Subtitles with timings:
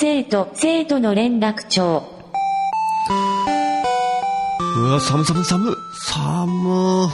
[0.00, 2.04] 生と生徒の連絡帳。
[4.76, 7.10] うわ寒寒寒寒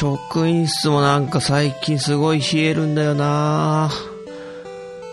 [0.00, 3.90] 職員室もなんか最近すごい冷えるんだよな。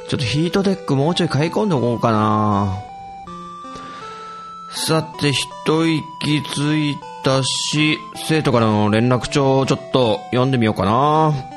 [0.09, 2.79] ちょっとヒートテックもうちょい買い込んでおこうかな。
[4.71, 5.45] さて一
[5.85, 6.03] 息
[6.51, 11.54] ついたし生徒からの連絡帳をちょっと読んでみようかな。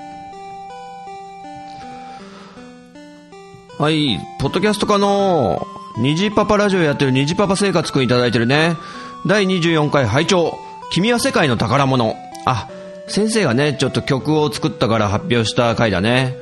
[3.79, 5.65] はい、ポッドキャストかの、
[5.99, 8.77] 虹パパラジオやってる虹パパ生活くんいただいてるね。
[9.25, 10.59] 第24回拝聴
[10.91, 12.17] 君は世界の宝物。
[12.45, 12.69] あ、
[13.07, 16.35] 先生がね、ちょっと曲を作ったから発表した回だね。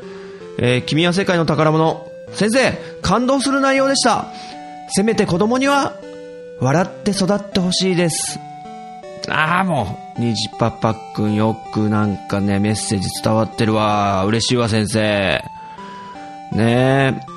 [0.58, 2.10] えー君は世界の宝物。
[2.32, 4.28] 先生、感動する内容でした。
[4.88, 5.92] せめて子供には、
[6.62, 8.38] 笑って育ってほしいです。
[9.28, 14.24] ああ、もう、虹パパくんよくなんかね、メッセージ伝わってるわ。
[14.24, 15.55] 嬉しいわ、先生。
[16.52, 17.36] ねえ。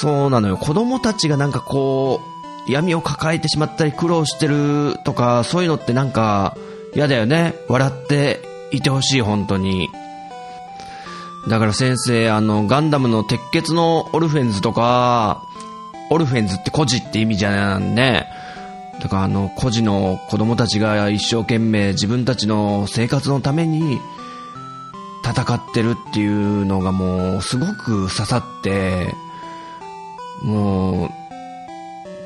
[0.00, 0.56] そうなのよ。
[0.56, 2.20] 子供たちがなんかこ
[2.68, 6.56] う、闇を抱えてしまったり苦労してるとか、そういうのってなんか
[6.94, 7.54] 嫌だよね。
[7.68, 9.88] 笑っていてほしい、本当に。
[11.48, 15.42] だから先生、あの、ガンダムの鉄血のオルフェンズとか、
[16.10, 18.26] オルフェンズって孤児って意味じゃんね。
[19.00, 24.00] だからあの、孤児の子供たちが一生懸命自分たちの生活のために、
[25.24, 29.14] 戦ってるっていうのがもうすごく刺さって、
[30.42, 31.10] もう、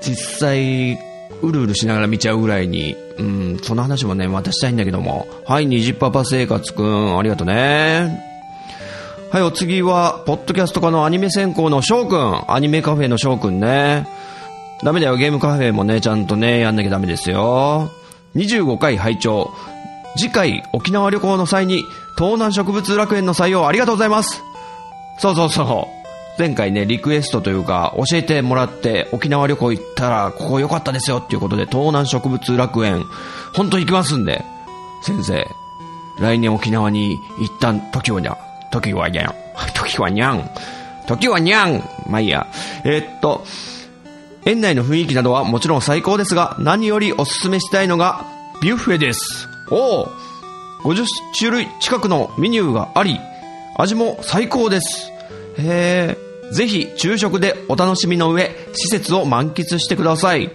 [0.03, 0.99] 実際、
[1.41, 5.29] うるうるしながら見ちゃうぐらいに、うん、その話もね、またしたいんだけども。
[5.47, 8.25] はい、虹パパ生活くん、ありがとうね。
[9.31, 12.53] はい、お次は、ポッドキャスト科のアニメ専攻の翔くん。
[12.53, 14.09] アニメカフェの翔くんね。
[14.83, 17.91] ダメだよ、ゲームカフェもね、ちゃんとね、やんなきゃダメですよ。
[18.35, 19.53] 25回拝聴
[20.17, 21.85] 次回沖縄旅行の際に
[22.19, 24.43] 東南植物楽園の採用ありがとうございます。
[25.19, 25.99] そうそうそう。
[26.39, 33.05] 前回ねリクエストというか教えてもらって沖縄旅行行ったらここ良かったですよっていうことで東南植物楽園
[33.55, 34.45] 本当行きますんで
[35.03, 35.47] 先生。
[36.21, 38.37] 来年沖縄に行った時はにゃ
[38.73, 39.35] 時はにゃん。
[39.75, 40.51] 時はにゃん。
[41.07, 41.83] 時はにゃん。
[42.09, 42.49] まあいいや。
[42.85, 43.45] えーっと
[44.45, 48.25] 園内の雰囲気などはもちろん最高ですが何よりおすすめしたいのが
[48.63, 49.49] ビュッフェです。
[49.71, 50.09] おお
[50.83, 51.05] 50
[51.39, 53.19] 種類近くのメニューがあり
[53.77, 55.11] 味も最高です。
[55.59, 60.51] へえぜひ昼食でお楽しみの上施設を満喫してください。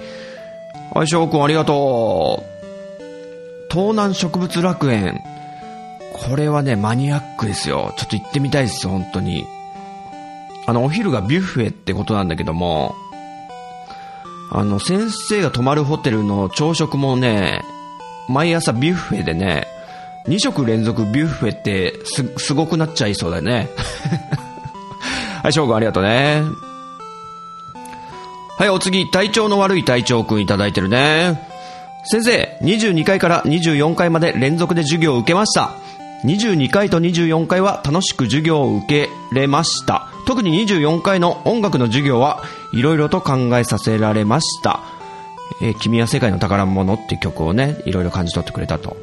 [0.93, 3.03] はい翔くんありがとう。
[3.71, 5.21] 東南植物楽園。
[6.13, 7.93] これはねマニアックですよ。
[7.97, 9.45] ちょっと行ってみたいですよ本当に。
[10.65, 12.95] あのお昼がビュッフェってことなんだけども。
[14.51, 17.63] あの先生が泊まるホテルの朝食もね
[18.29, 19.67] 毎朝ビュッフェでね、
[20.27, 23.69] 2食連続ビュッフェってす、すごくなっちゃいそうだよね。
[25.43, 26.43] はい、翔くんありがとうね。
[28.57, 31.49] はい、お次、体調の悪い隊長くんいただいてるね。
[32.05, 35.71] 先生、22回から24回まで連続で授業を受けました。
[36.23, 40.07] 22回と24回は楽しく授業を受けれました。
[40.25, 44.79] 特に24回の音楽の授業はいろいろと考えさせられました。
[45.61, 48.95] えー君は世界の宝物って曲をね、いろいろ感じ取ってくれたと。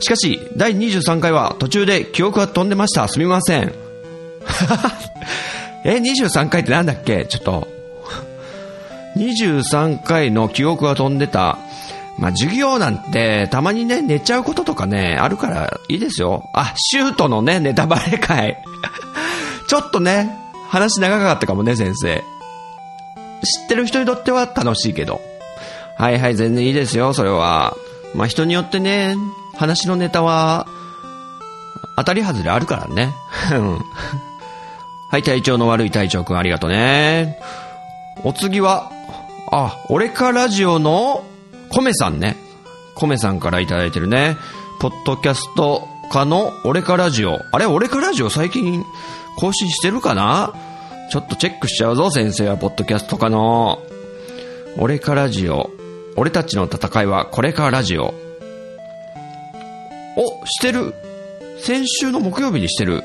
[0.00, 3.08] しかし、第23回は途中で記憶が飛んでました。
[3.08, 3.72] すみません。
[5.84, 7.26] え、23回ってなんだっけ？
[7.26, 7.68] ちょっと。
[9.16, 11.58] 23回の記憶が飛んでた。
[12.18, 16.48] まあ、授業なんて、たまにね、寝ちゃうこととかね、あるからいいですよ。
[16.54, 18.62] あ、シュートのね、ネタバレ会。
[19.66, 20.30] ちょっとね、
[20.68, 22.22] 話長かったかもね、先生。
[23.42, 25.20] 知ってる人にとっては楽しいけど。
[25.96, 27.76] はいはい、全然いいですよ、それは。
[28.14, 29.16] まあ、人によってね、
[29.56, 30.66] 話のネタは、
[31.96, 33.14] 当たり外れあるからね。
[35.10, 37.38] はい、体調の悪い隊長くんありがとうね。
[38.24, 38.90] お次は、
[39.52, 41.24] あ、俺かラジオの、
[41.70, 42.36] コメさんね。
[42.96, 44.36] コメさんからいただいてるね。
[44.80, 47.40] ポッドキャストかの俺かラジオ。
[47.52, 48.84] あれ、俺かラジオ最近
[49.36, 50.52] 更新してるかな？
[51.10, 53.82] ちょっとチェックしちゃうぞ、先生は、ポッドキャストかの。
[54.78, 55.70] 俺かラジオ。
[56.16, 58.14] 俺たちの戦いはこれかラジオ。
[60.16, 60.94] お、してる。
[61.62, 63.02] 先週の木曜日にしてる。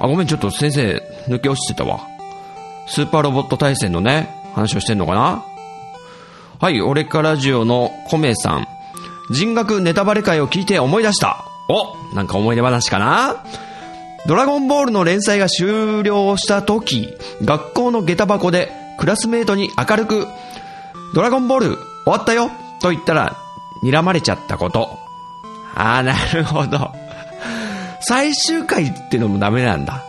[0.00, 2.00] あ、ごめん、ちょっと先生、抜け落ちてたわ。
[2.88, 5.44] スーパーロボット対戦のね、話をしてんのかな？
[6.58, 8.66] はい、俺かラジオのコメさん。
[9.30, 11.44] 人学ネタバレ会を聞いて思い出した。
[11.68, 13.44] おなんか思い出話かな？
[14.26, 20.26] ドラゴンボールの連載が終了した時、学校の下駄箱でクラスメートに明るく、
[21.14, 22.50] ドラゴンボール終わったよ
[22.80, 23.36] と言ったら、
[23.82, 25.01] 睨まれちゃったこと。
[25.74, 26.92] あー、なるほど。
[28.00, 30.02] 最終回ってのもダメなんだ。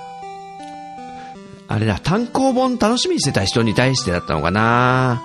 [1.67, 5.23] あれだ、単行本楽しみにしてた人に対してだったのかな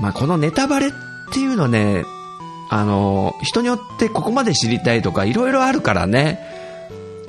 [0.00, 0.90] まあ、このネタバレっ
[1.32, 2.04] ていうのね、
[2.70, 6.38] あの、人によってここまで知りたいとかいろいろあるからね、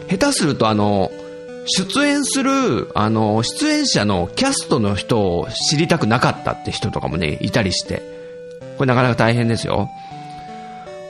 [0.09, 1.12] 下手するとあの、
[1.65, 8.01] 出演する、あの、出演者のキャストの人を知りたくなかったって人とかもね、いたりして。
[8.77, 9.89] これなかなか大変ですよ。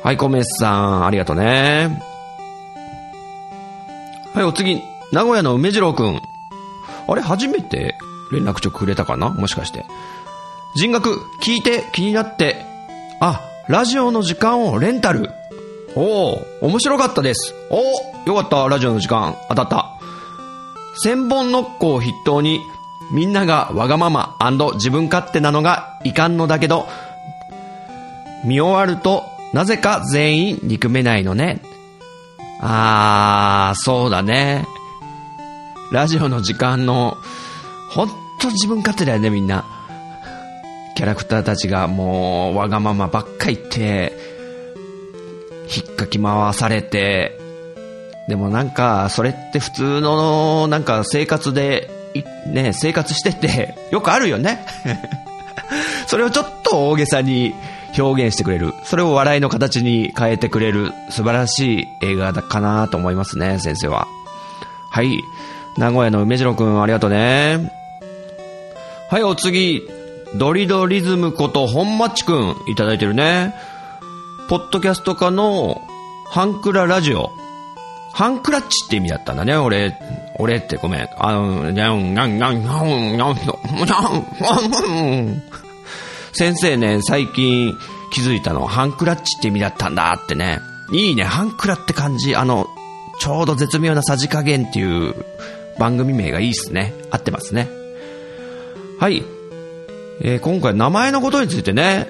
[0.01, 2.01] はい、コメスさん、ありがとうね。
[4.33, 4.81] はい、お次、
[5.11, 6.21] 名古屋の梅次郎くん。
[7.07, 7.95] あれ、初めて
[8.31, 9.29] 連絡帳くれたかな？
[9.29, 9.85] もしかして。
[10.75, 12.65] 人学、聞いて気になって、
[13.19, 15.31] あ、ラジオの時間をレンタル。
[15.95, 17.53] おお、面白かったです。
[17.69, 17.81] おお、
[18.27, 19.97] よかった、ラジオの時間、当たった。
[21.01, 22.61] 千本ノッコを筆頭に、
[23.11, 24.37] みんながわがまま
[24.75, 26.87] 自分勝手なのがいかんのだけど、
[28.45, 31.61] 見終わると、なぜか全員憎めないのね。
[32.61, 34.65] あー、そうだね。
[35.91, 37.17] ラジオの時間の、
[37.89, 38.09] ほん
[38.39, 39.65] と自分勝手だよね、みんな。
[40.95, 44.13] キャラクターたちがもう、わがままばっか言って、
[45.75, 47.39] 引っかき回されて、
[48.27, 51.89] でもなんか、それって普通の、なんか生活で、
[52.47, 54.65] ね、生活してて、よくあるよね。
[56.05, 57.55] それをちょっと大げさに
[57.97, 58.73] 表現してくれる。
[58.83, 64.07] それを笑いの形に変えてくれる素晴らしい映画だかなと思いますね、先生は。
[64.89, 65.21] はい。
[65.77, 67.71] 名古屋の梅次郎くん、ありがとうね。
[69.09, 69.81] はい、お次。
[70.35, 73.55] ドリドリズムこと本町くん、いただいてるね。
[74.49, 75.81] ポッドキャスト家の
[76.27, 77.31] ハンクララジオ。
[78.13, 79.97] ハンクラッチって意味だったんだね、俺。
[80.37, 81.09] 俺ってごめん。
[81.17, 84.55] あの、にゃん、にゃん、にゃん、にゃん、にゃん、にゃん、にゃ
[85.25, 85.41] ん、
[86.33, 87.77] 先生ね、最近
[88.11, 90.59] 気づいたの、ハンクラッチって意味だったんだってね。
[90.91, 92.35] いいね、ハンクラって感じ。
[92.35, 92.67] あの、
[93.19, 95.13] ちょうど絶妙なさじ加減っていう
[95.77, 96.93] 番組名がいいっすね。
[97.11, 97.69] 合ってますね。
[98.99, 99.23] はい。
[100.21, 102.07] えー今回名前のことについてね、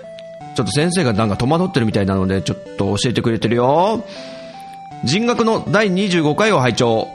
[0.56, 4.04] ちょっと先生がなんか戸惑ってるみたいなので、ちょっと教えてくれてるよ。
[5.04, 7.08] 人学の第25回を拝聴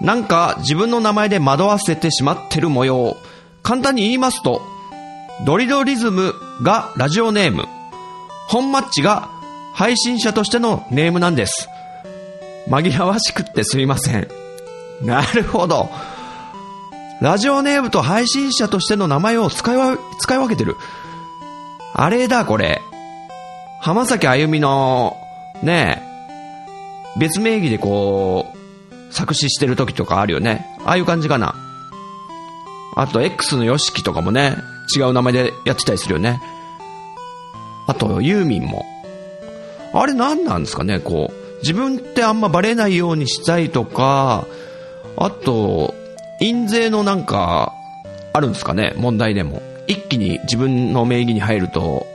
[0.00, 3.16] なんか自分の名前で惑わせてしまってる模様。
[3.62, 4.62] 簡単に言いますと、
[5.44, 7.66] ドリドリズムがラジオネーム、
[8.48, 9.28] 本マッチが
[9.74, 11.68] 配信者としてのネームなんです。
[12.68, 14.28] 紛らわしくってすいません。
[15.02, 15.90] なるほど。
[17.20, 20.76] ラジオネームと配信者としての名前を使いわ使い分けてる。
[21.92, 22.80] あれだ、これ。
[23.80, 25.16] 浜崎あゆみの、
[25.60, 26.04] ね
[27.16, 28.52] え、別名義でこ
[29.10, 30.66] う、作詞してる時とかあるよね。
[30.84, 31.56] ああいう感じかな。
[32.94, 34.56] あと、X の YOSHIKI とかもね、
[34.96, 36.40] 違う名前でやってたりするよね。
[37.86, 38.86] あと、ユーミンも。
[39.92, 41.58] あれ何なんですかね、こう。
[41.60, 44.46] 自分ってあんまバレないようにしたいとか、
[45.16, 45.94] あと、
[46.40, 47.72] 印税のなんか、
[48.32, 49.62] あるんですかね、問題でも。
[49.86, 52.06] 一気に自分の名義に入ると、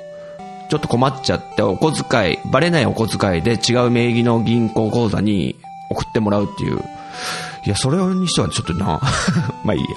[0.70, 5.56] ちょっと困っちゃって、お小遣い、バレないお小遣いで違う名義の銀行口座に
[5.90, 6.80] 送ってもらうっていう。
[7.66, 9.00] いや、それにしてはちょっとな。
[9.64, 9.88] まあいいや。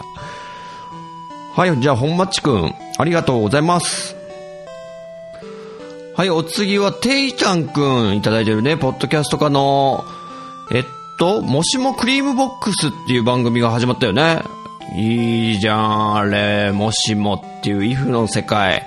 [1.60, 4.16] はい、じゃあ、本町くん、ありがとうございます。
[6.16, 10.06] はい、お次は、ていちゃんくんいただいてるね、ポッドキャスト家の、
[10.72, 10.84] えっ
[11.18, 14.40] と、もしもクリームボックスっていう番組が始まったよね。
[14.96, 18.86] いいじゃん、あれ、もしもっていうイフの世界。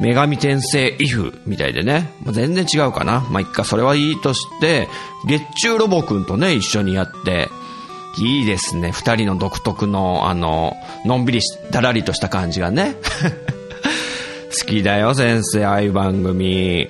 [0.00, 2.10] 女神転生イフみたいでね。
[2.24, 3.24] まあ、全然違うかな。
[3.30, 4.88] まあ、いっか、それはいいとして、
[5.28, 7.50] 月中ロボくんとね、一緒にやって、
[8.18, 8.92] いいですね。
[8.92, 12.94] 二人の独特の、あの、のんびりし、だらりとした感じがね。
[14.56, 16.88] 好きだよ、先生、ああいう番組。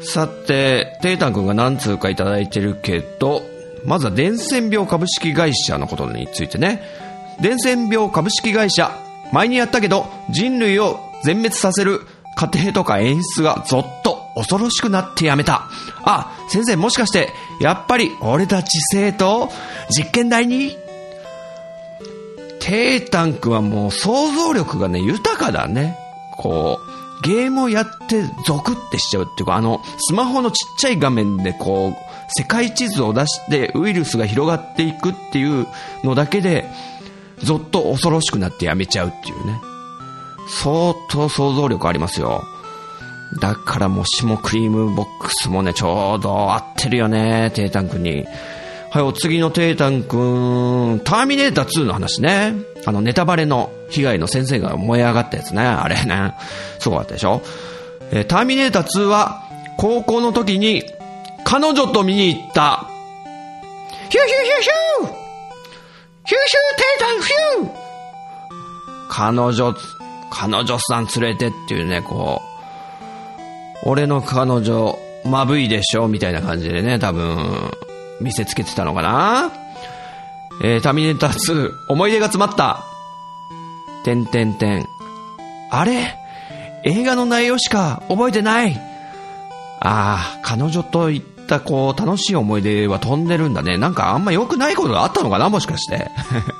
[0.00, 3.42] さて、テイタン君が何通かいただいてるけど、
[3.84, 6.82] まずは伝染病株式会社のことについてね。
[7.40, 8.92] 伝染病株式会社、
[9.32, 12.00] 前にやったけど、人類を全滅させる
[12.36, 13.97] 過程とか演出がゾッ
[14.38, 15.68] 恐ろしくなってやめた。
[16.04, 19.50] あ、先生もしかして、やっぱり俺たち生徒、
[19.90, 20.76] 実験台に？
[22.60, 25.96] テイタン君はもう想像力がね、豊かだね。
[26.36, 26.78] こ
[27.22, 31.96] う、ゲームをやってゾクってしちゃうっていうか、あの、スマホのちっちゃい画面でこう、
[32.28, 35.66] 世界地図を出してウイルスが広がっていくっていう
[36.04, 36.68] のだけで、
[37.38, 39.60] ぞっと恐ろしくなってやめちゃうっていうね。
[40.48, 42.44] 相当想像力ありますよ。
[43.36, 48.24] だからもしもクリームボックスもね、ちょうど合ってるよね、テータン君に。
[48.90, 52.54] はい、お次のテータン君、ターミネーター2の話ね。
[52.86, 55.60] あの、ネタバレの被害の先生が燃え上がったやつね。
[55.60, 56.34] あれね。
[56.78, 57.42] すごかったでしょ
[58.10, 59.42] えー、ターミネーター2は、
[59.76, 60.82] 高校の時に、
[61.44, 62.86] 彼女と見に行った。
[64.08, 65.28] ヒューヒューヒューヒュー
[66.24, 67.88] ヒューヒューテータンヒュー
[69.10, 69.74] 彼女、
[70.30, 72.57] 彼女さん連れてっていうね、こう、
[73.90, 76.08] 俺の彼女、まぶいでしょ？
[76.08, 77.70] みたいな感じでね、多分、
[78.20, 79.50] 見せつけてたのかな？
[80.62, 82.84] えー、ターミネーター2、思い出が詰まった。
[84.04, 84.86] てんてんてん。
[85.70, 86.18] あれ？
[86.84, 88.78] 映画の内容しか覚えてない。
[89.80, 93.78] ああ、彼女と行ったこう、楽しい思い出は飛んでるんだね。
[93.78, 95.48] なんかあんま良くないことがあったのかな？
[95.48, 96.10] もしかして。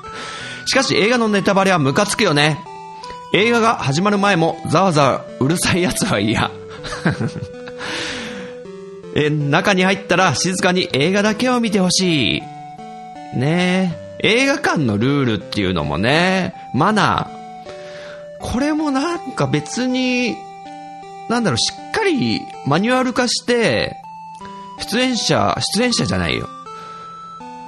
[0.64, 2.58] しかし映画のネタバレはムカつくよね。
[3.34, 6.50] 映画が始まる前もざわざわうるさい奴は嫌。
[9.14, 12.42] え、中に入ったら静かに映画だけを見てほしい。
[13.36, 18.40] ね映画館のルールっていうのもね、マナー。
[18.40, 20.36] これもなんか別に、
[21.28, 23.96] なんだろう、しっかりマニュアル化して、
[24.90, 26.48] 出演者、出演者じゃないよ。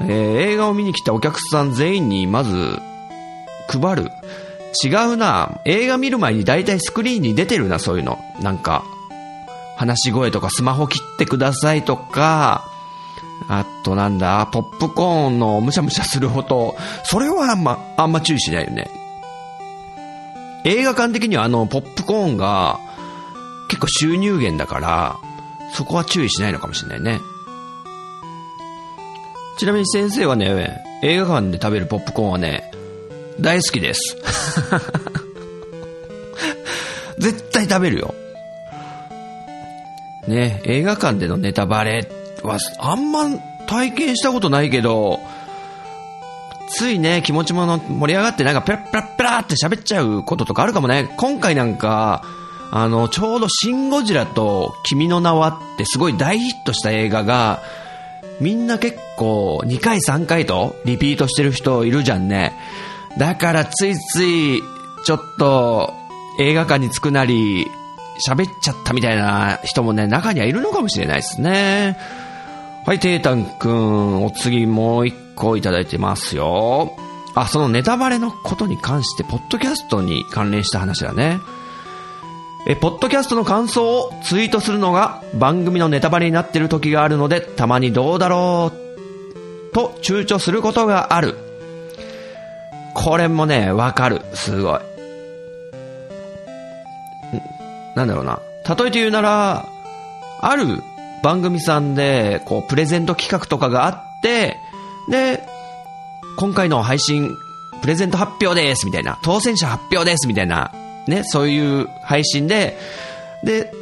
[0.02, 2.78] えー、映画を見に来たお客さん全員にまず、
[3.68, 4.10] 配る。
[4.84, 5.60] 違うな。
[5.64, 8.18] 映画見る前に大体スクリーンに出てるな、そういうの。
[8.40, 8.84] なんか、
[9.80, 12.70] 話し声とかスマホ切ってくださいとか、
[13.48, 16.76] あとなんだ、ポップコーンのむしゃむしゃする音。
[17.04, 18.90] それはあんま、あんま注意しないよね。
[20.66, 22.78] 映画館的にはあの、ポップコーンが
[23.70, 25.16] 結構収入源だから、
[25.72, 27.18] そこは注意しないのかもしれないね。
[29.56, 32.70] ちなみに先生はね、映画館で食べるポップコーンはね、
[33.40, 34.18] 大好きです。
[37.18, 38.14] 絶対食べるよ。
[40.26, 42.08] ね、映画館でのネタバレ
[42.42, 43.28] はあんま
[43.66, 45.20] 体験したことないけど、
[46.68, 51.12] ついね、気持ちもの盛り上がってなんかペラペラペラって喋っちゃうこととかあるかもね。
[51.16, 52.24] 今回なんか、
[52.70, 57.60] あの、ちょうどシン・ゴジラと君の名はってすごい大ヒットした映画が、
[58.40, 62.52] みんな結構2回3回とリピートしてる人いるじゃんね。
[63.18, 64.62] だからついつい、
[65.04, 65.92] ちょっと
[66.38, 67.66] 映画館に着くなり、
[68.26, 71.96] 喋っちゃったみたいな人もね、中にはいるのかもしれないですね。
[72.86, 76.96] はい、テータンくん、お次もう一個いただいてますよ。
[77.34, 81.40] あ、そのネタバレのことに関して、ポッドキャストに関連した話だね。
[82.66, 91.36] え、ポッドキャストの感想をツイートするのが番組のネタバレになってる時があるので、たまにどうだろうと躊躇することがある。
[92.94, 94.22] これもね、わかる。
[94.34, 94.80] すごい。
[97.94, 98.40] なんだろうな。
[98.68, 99.66] 例えて言うなら、
[100.40, 100.82] ある
[101.22, 104.56] 番組さんで、こう、プレゼント企画とかがあって、
[105.08, 105.42] で、
[106.36, 107.36] 今回の配信、
[107.82, 110.72] プレゼント発表ですみたいな、当選者発表ですみたいな、
[111.06, 112.78] ね、そういう配信で、
[113.44, 113.72] で、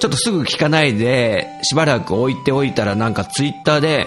[0.00, 4.06] ちょっとすぐ聞かないで、しばらく置いておいたらなんかツイッターで、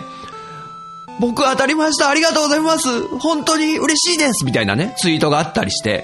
[1.20, 6.04] 僕当たりましたありがとうございます本当に嬉しいですみたいなね、ツイートがあったりして、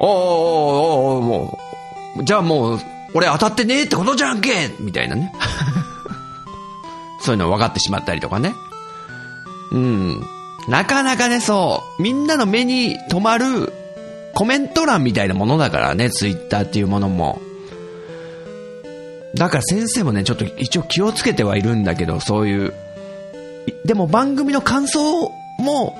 [0.00, 1.65] おーおーおーおーもう、
[2.22, 2.80] じゃあもう、
[3.14, 5.32] 俺当たってねえってことじゃんけみたいなね。
[7.20, 8.54] そういうの分かってしまったりとかね。
[9.72, 10.22] うん。
[10.68, 13.72] なかなかね、そう、みんなの目に留まる
[14.34, 17.40] コメント欄みたいなものだからね、ツイッターっていうものも。
[19.34, 22.74] だから先生もね、ちょっと一応気をつけてはいるんだけど、そういう。
[23.84, 25.96] でも番組の感想も、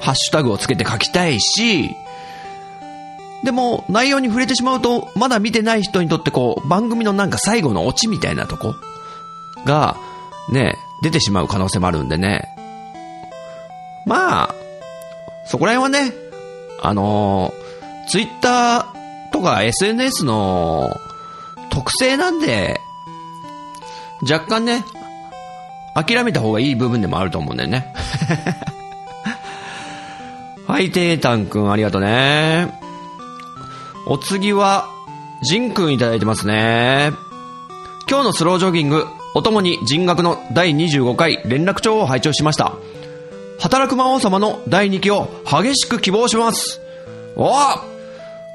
[0.00, 1.90] ハッシュタグをつけて書きたいし、
[3.44, 8.74] でも、内容に触れてしまうと、まだ見てない人にとってこう、番組のなんか最後のオチみたいなとこ
[9.66, 9.98] が、
[10.50, 12.48] ね、出てしまう可能性もあるんでね。
[14.06, 14.54] まあ、
[15.46, 16.14] そこら辺はね、
[16.82, 20.96] あのー、ツイッターとか SNS の
[21.70, 22.80] 特性なんで、
[24.22, 24.86] 若干ね、
[25.94, 27.92] 諦めた方がいい部分でもあると思うんだよね。
[30.66, 32.83] はい、テータンくんありがとうね。
[34.06, 34.90] お次は、
[35.42, 37.12] ジンくんいただいてますね。
[38.08, 42.74] 今日のスロージョギング、お供に人学の第25回連絡帳を拝聴しました。
[43.60, 46.82] 働く魔王様の第2期を激しく希望します。
[47.34, 47.50] お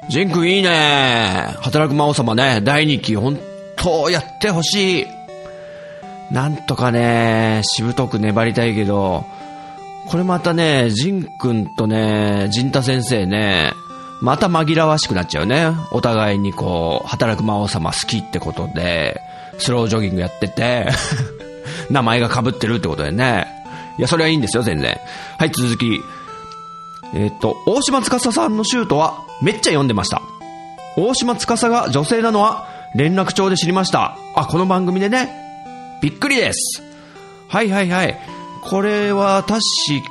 [0.08, 1.56] ジンくんいいね。
[1.60, 3.36] 働く魔王様ね、第2期本
[3.74, 5.06] 当やってほしい。
[6.30, 9.24] なんとかね、しぶとく粘りたいけど、
[10.06, 13.72] これまたね、ジン君とね、ジンタ先生ね、
[14.20, 15.72] また紛らわしくなっちゃうね。
[15.92, 19.20] お互いにこう、働く魔王様好きってことで、
[19.58, 20.88] スロージョギングやってて、
[21.90, 23.46] 名前が被ってるってことでね。
[23.98, 24.98] いや、それはいいんですよ、全然。
[25.38, 26.00] はい、続き。
[27.14, 30.22] えっ、と、大島司さんのシュートは、めっちゃ読んでました。
[30.96, 34.16] 大島司が女性なのは、連絡帳で知りました。
[34.34, 35.30] あ、この番組でね。
[36.02, 36.82] びっくりです。
[37.48, 38.18] はいはいはい。
[38.62, 39.60] これは確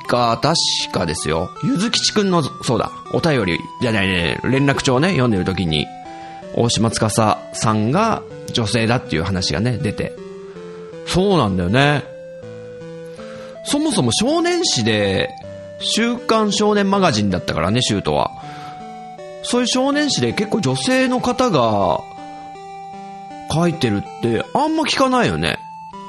[0.06, 0.54] か、確
[0.92, 1.50] かですよ。
[1.62, 5.86] ゆずきちくんの、そうだ、お便り、じゃないね、連絡帳ね、読んでる時に、
[6.54, 7.10] 大島司
[7.52, 10.12] さんが女性だっていう話がね、出て。
[11.06, 12.04] そうなんだよね。
[13.64, 15.30] そもそも少年誌で、
[15.78, 18.30] 週刊少年マガジンだったからね、シュートは。
[19.42, 22.00] そういう少年誌で結構女性の方が
[23.52, 25.58] 書いてるってあんま聞かないよね。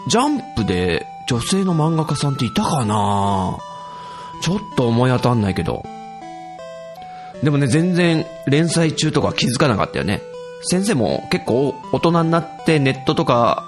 [0.07, 3.57] ジャンプで女性の漫画家さんっていたかな？
[4.41, 5.85] ちょっと思い当たんないけど。
[7.41, 10.21] でもね、全然連載中とか気づかなかったよね。
[10.63, 13.63] 先生も結構大人になってネットとか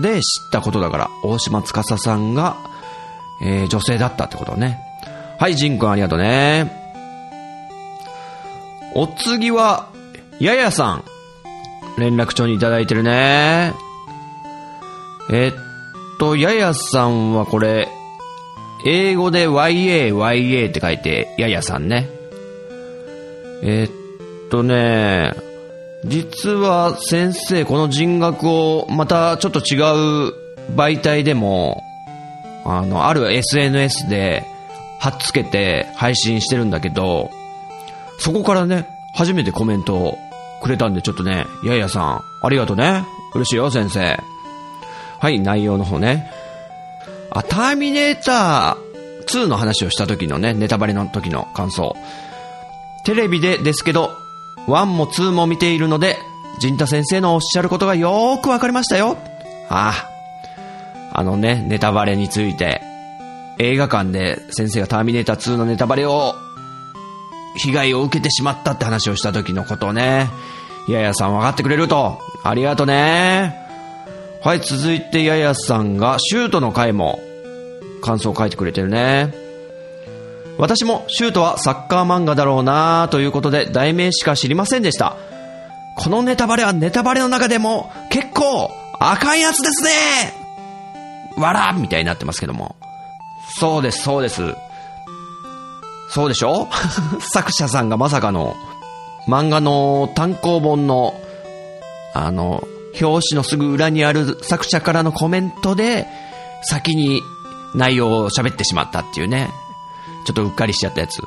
[0.00, 2.56] で知ったことだから、大島司さんが、
[3.42, 4.80] えー女性だったってことね。
[5.38, 6.72] はい、ジンくんありがとうね。
[8.94, 9.88] お次は、
[10.40, 11.04] ややさん。
[11.98, 13.74] 連絡帳にいただいてるね。
[15.30, 15.73] えっ
[16.18, 17.88] と、ややさんはこれ、
[18.84, 22.08] 英語で YA、YA って書いて、ややさんね。
[23.62, 25.32] えっとね、
[26.04, 29.80] 実は先生、この人学をまたちょっと違
[30.28, 30.34] う
[30.76, 31.82] 媒体でも、
[32.64, 34.44] あの、ある SNS で
[35.00, 37.30] 貼っつけて配信してるんだけど、
[38.18, 40.18] そこからね、初めてコメントを
[40.62, 43.04] くれたんで、ちょっとね、ややさん、ありがとうね。
[43.34, 44.18] 嬉しいよ、先生。
[45.18, 46.30] はい、内容の方ね。
[47.30, 48.84] あ、ターミネーター
[49.26, 51.96] 2の話をした時のね、ネタバレの時の感想。
[53.04, 54.16] テレビでですけど、
[54.66, 56.16] 1も2も見ているので、
[56.60, 59.16] 陣太先生のおっしゃることがよーくわかりましたよ。
[59.68, 60.10] ああ。
[61.16, 62.80] あのね、ネタバレについて、
[63.58, 66.34] 映画館で先生がターミネーター2のネタバレを、
[67.56, 70.28] 被害を受けてしまったって話をした時のことをね、
[70.88, 73.63] ややさん分かってくれると、ありがとね。
[74.44, 77.18] はい、続いてややさんがシュートの回も
[78.02, 79.32] 感想を書いてくれてるね。
[80.58, 85.16] 私もシュートはサッカー漫画だろうなということで題名しか知りませんでした。
[85.96, 89.90] このネタバレはネタバレの中でも結構赤いやつですね
[91.38, 92.76] わらみたいになってますけども。
[93.58, 94.42] そうです、そうです。
[96.10, 96.68] そうでしょ？
[97.32, 98.54] 作者さんがまさかの
[99.26, 101.14] 漫画の単行本の
[102.12, 102.62] あの、
[103.00, 106.06] 表紙のすぐ裏にある作者からのコメントで
[106.62, 107.22] 先に
[107.74, 109.50] 内容を喋ってしまったっていうね。
[110.26, 111.20] ちょっとうっかりしちゃったやつ。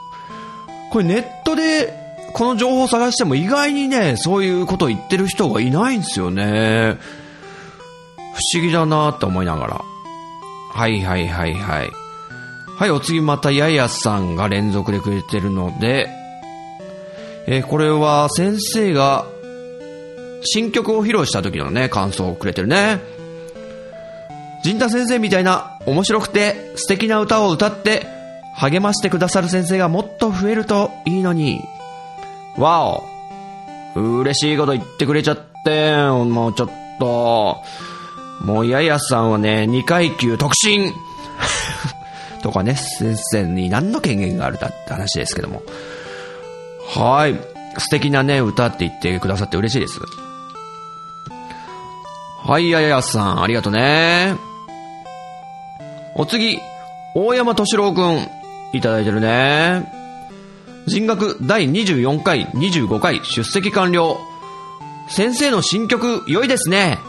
[0.91, 6.97] これネットでこの情報を探しても意外にね、そういうことを言ってる人がいないんですよね。
[8.33, 9.81] 不思議だなって思いながら。
[10.71, 11.89] はいはいはいはい。
[12.77, 16.09] はい、お次またややさんが連続でくれてるので、
[17.47, 19.25] えーこれは先生が
[20.43, 22.99] 新曲を披露した時のね、感想をくれてるね。
[24.63, 28.07] 陣太先生みたいな面白くて素敵な歌を歌って
[28.55, 31.61] 励ましてくださる先生がもっと増えるといいのに。
[32.57, 33.03] わお。
[33.95, 36.69] 嬉しいこと言ってくれちゃって、もうちょっ
[36.99, 37.57] と。
[38.41, 40.93] もうややさんはね、2階級特進
[42.43, 45.61] とかね、先生に何の権限があるだって話ですけども。
[46.95, 47.35] はい。
[47.77, 49.99] 素敵なね、歌って言ってくださって嬉しいです。
[52.47, 54.37] はい、あややさん、ありがとね。
[56.15, 56.61] お次、
[57.13, 58.25] 大山敏郎くん、
[58.71, 59.91] いただいてるね。
[60.85, 64.17] 人学第24回、25回、出席完了。
[65.09, 66.99] 先生の新曲、良いですね。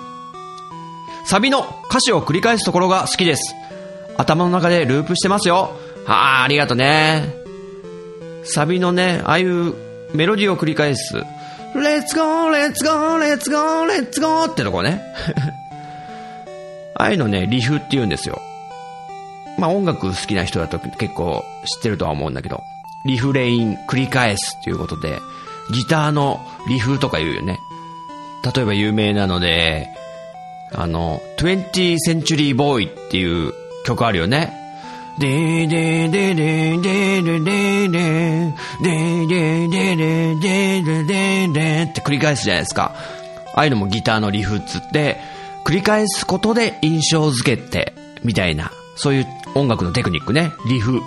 [1.25, 3.55] サビの歌詞を繰り返すところが好きです。
[4.17, 5.71] 頭の中でループしてますよ。
[6.05, 7.33] はあ、ありがとね。
[8.43, 9.73] サビのね、ああいう
[10.15, 11.15] メロディーを繰り返す。
[11.75, 15.03] Let's go, let's go, let's go, let's go ってとこね。
[16.95, 18.41] ああいうのね、リフって言うんですよ。
[19.59, 22.63] まあ音楽好きな人だと結構知ってるとは思うんだけど、
[23.05, 25.19] リフレイン繰り返すっていうことで、
[25.73, 27.59] ギターのリフとか言うよね。
[28.55, 29.89] 例えば有名なので、
[30.73, 33.53] あの、20th Century Boy っていう
[33.85, 34.53] 曲あるよね。
[35.19, 42.95] でーでーでーでーでーでーでーでーでーでーでーでーでーででって繰り返すじゃないですか。
[43.55, 45.17] ああいうのもギターのリフっつって、
[45.65, 49.27] 繰り返すことで印象づけて、みたいな、そういう
[49.57, 51.01] 音楽のテクニックね、リフ。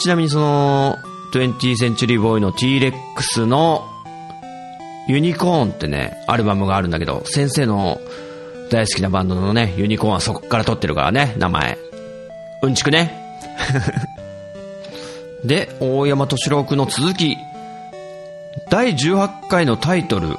[0.00, 0.96] ちなみにその、
[1.34, 3.86] 20th Century Boy の T-Rex の
[5.06, 8.00] ユニコーンってね、アルバムがあるんだけど、先生の
[8.70, 11.83] 大好きなバンドのね、ユニコーンはそこから撮ってるからね、名前。
[12.66, 13.10] うんちくね。
[15.44, 17.36] で、大山敏郎君の続き。
[18.70, 20.38] 第18回のタイトル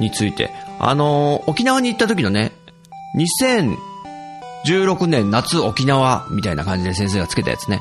[0.00, 2.52] について、あのー、沖縄に行った時のね、
[4.66, 7.80] 2016年夏沖縄みたいな感じで先生がつけたやつね。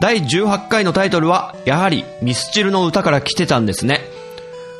[0.00, 4.00] 第18回のタイトルは、やはりミスチルの歌から来てたんですね。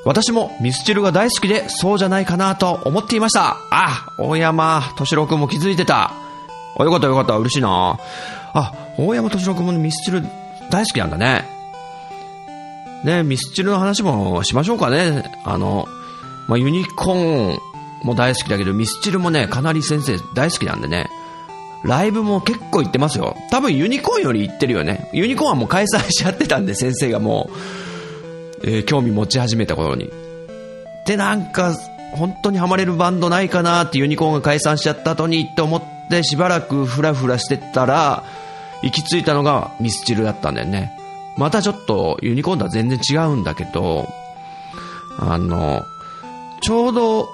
[0.07, 3.59] 私もミスチルが大好きで、そうじゃないかなと思っていました。
[3.71, 6.20] あ、大山敏郎くんも気づいてた。
[6.83, 7.99] あ、よかったよかった、嬉しいな。
[8.53, 10.23] あ、大山敏郎くんもミスチル
[10.71, 11.45] 大好きなんだね。
[13.05, 15.25] ね、ミスチルの話もしましょうかね。
[15.45, 15.87] あの、
[16.49, 17.59] まあ、ユニコーン
[18.05, 21.09] も大好きだけど、ミスチルもね、かなり先生大好きなんでね。
[21.83, 23.37] ライブも結構行ってますよ。
[23.51, 25.09] 多分ユニコーンより行ってるよね。
[25.15, 27.57] ユニコーンはもう解散しちゃってたんで、先生がもう、
[28.65, 30.11] えー、興味持ち始めた頃に。
[31.07, 31.75] で、なんか、
[32.13, 38.25] 本当にハマれるバンドないかなってユニコーンが解散しちゃった後にって思ってしばらくフラフラしてたら、
[38.83, 40.93] 行き着いたのがミスチルだったんだよね。
[41.37, 44.09] またちょっとユニコーンとは全然違うんだけど、
[45.19, 45.85] あの、
[46.61, 47.29] ちょうど、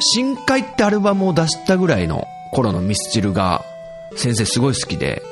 [0.00, 3.64] 深海ってアルバムを出したぐらいの頃のミスチルが、
[4.16, 5.22] 先生すごい好きで、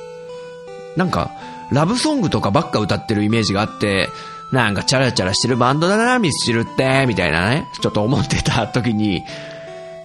[0.96, 1.30] なんか、
[1.70, 4.08] ラブソングとかばっか歌ってるイメージがあって、
[4.52, 9.24] なんかチャラチャラしてるバンドだな、ミスチルって、みたいなね、ちょっと思ってた時に、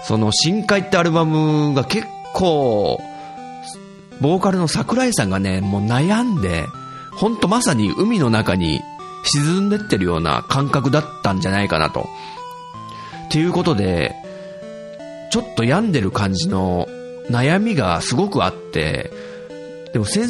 [0.04, 2.99] その深海ってアルバムが結構、
[4.19, 6.65] ボーカルの桜井さんがね、もう悩んで、
[7.13, 8.81] ほんとまさに海の中に
[9.23, 12.07] 沈んでってるような感覚だったんじゃないかなと。
[13.27, 14.15] っていうことで、
[15.31, 16.87] ちょっと病んでる感じの
[17.29, 19.11] 悩みがすごくあって、
[19.93, 20.27] でも先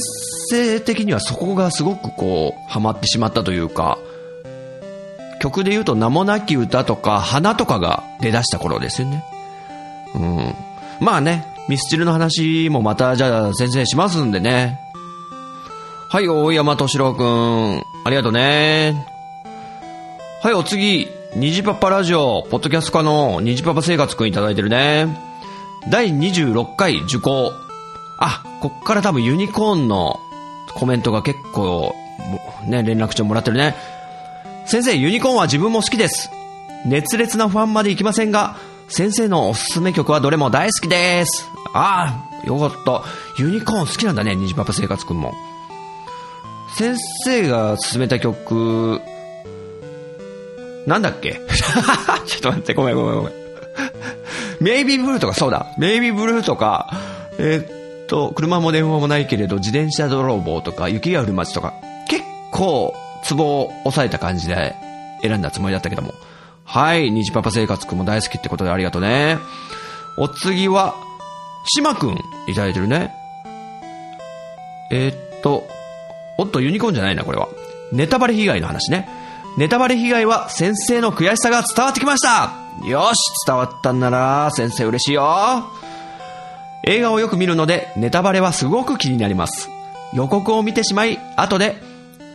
[0.49, 3.97] 生的にはそこがすごくこう、ハマってしまったというか、
[5.41, 9.23] 曲で言うと名もなき歌とか花とかが出だした頃ですよね。
[10.15, 10.55] うん。
[10.99, 14.77] まあね、ミスチルの話もまたじゃあ先生しますんでね。
[16.09, 17.77] はい、大山敏郎くん。
[18.03, 19.07] ありがとうね。
[20.43, 21.07] はい、お次。
[21.33, 25.17] 虹パパラジオ、ポッドキャスト科の虹パパ生活くんいただいてるね。
[25.89, 27.53] 第26回受講。
[28.19, 30.19] あ、こっから多分ユニコーンの
[30.73, 31.95] コメントが結構、
[32.67, 33.77] ね、連絡帳もらってるね。
[34.65, 36.31] 先生、ユニコーンは自分も好きです。
[36.85, 38.57] 熱烈なファンまで行きませんが、
[38.91, 41.49] 先生のおすすめ曲はどれも大好きです。
[41.73, 43.03] ああ、よかった。
[43.41, 45.33] ユニコーン好きなんだね、虹パパ生活くんも。
[46.75, 48.99] 先生が勧めた曲、
[50.85, 51.39] なんだっけ？
[52.27, 53.33] ちょっと待って、ごめんごめんごめん。
[54.59, 55.67] メイビーブルーとかそうだ。
[55.77, 56.91] メイビーブルーとか、
[57.37, 61.73] えー、と、車も電話もないけれど、自転車泥棒とか、雪が降る街とか、
[62.09, 64.75] 結構、ツボを押さえた感じで
[65.21, 66.13] 選んだつもりだったけども。
[66.71, 69.39] はい、虹パパ生活くんも大好きってことでありがとうね。
[70.15, 70.95] お次は、
[71.65, 72.11] 島くん、
[72.47, 73.13] いただいてるね。
[74.89, 75.67] えー、っと、
[76.37, 77.49] おっと、ユニコーンじゃないな、これは。
[77.91, 79.09] ネタバレ被害の話ね。
[79.57, 82.53] ネタバレ被害は先生の悔しさが伝わってきました
[82.87, 85.65] よし伝わったんなら、先生嬉しいよ
[86.85, 89.69] 映画をよく見るので、ネタバレはすごく気になります。
[90.13, 91.75] 予告を見てしまい、後で、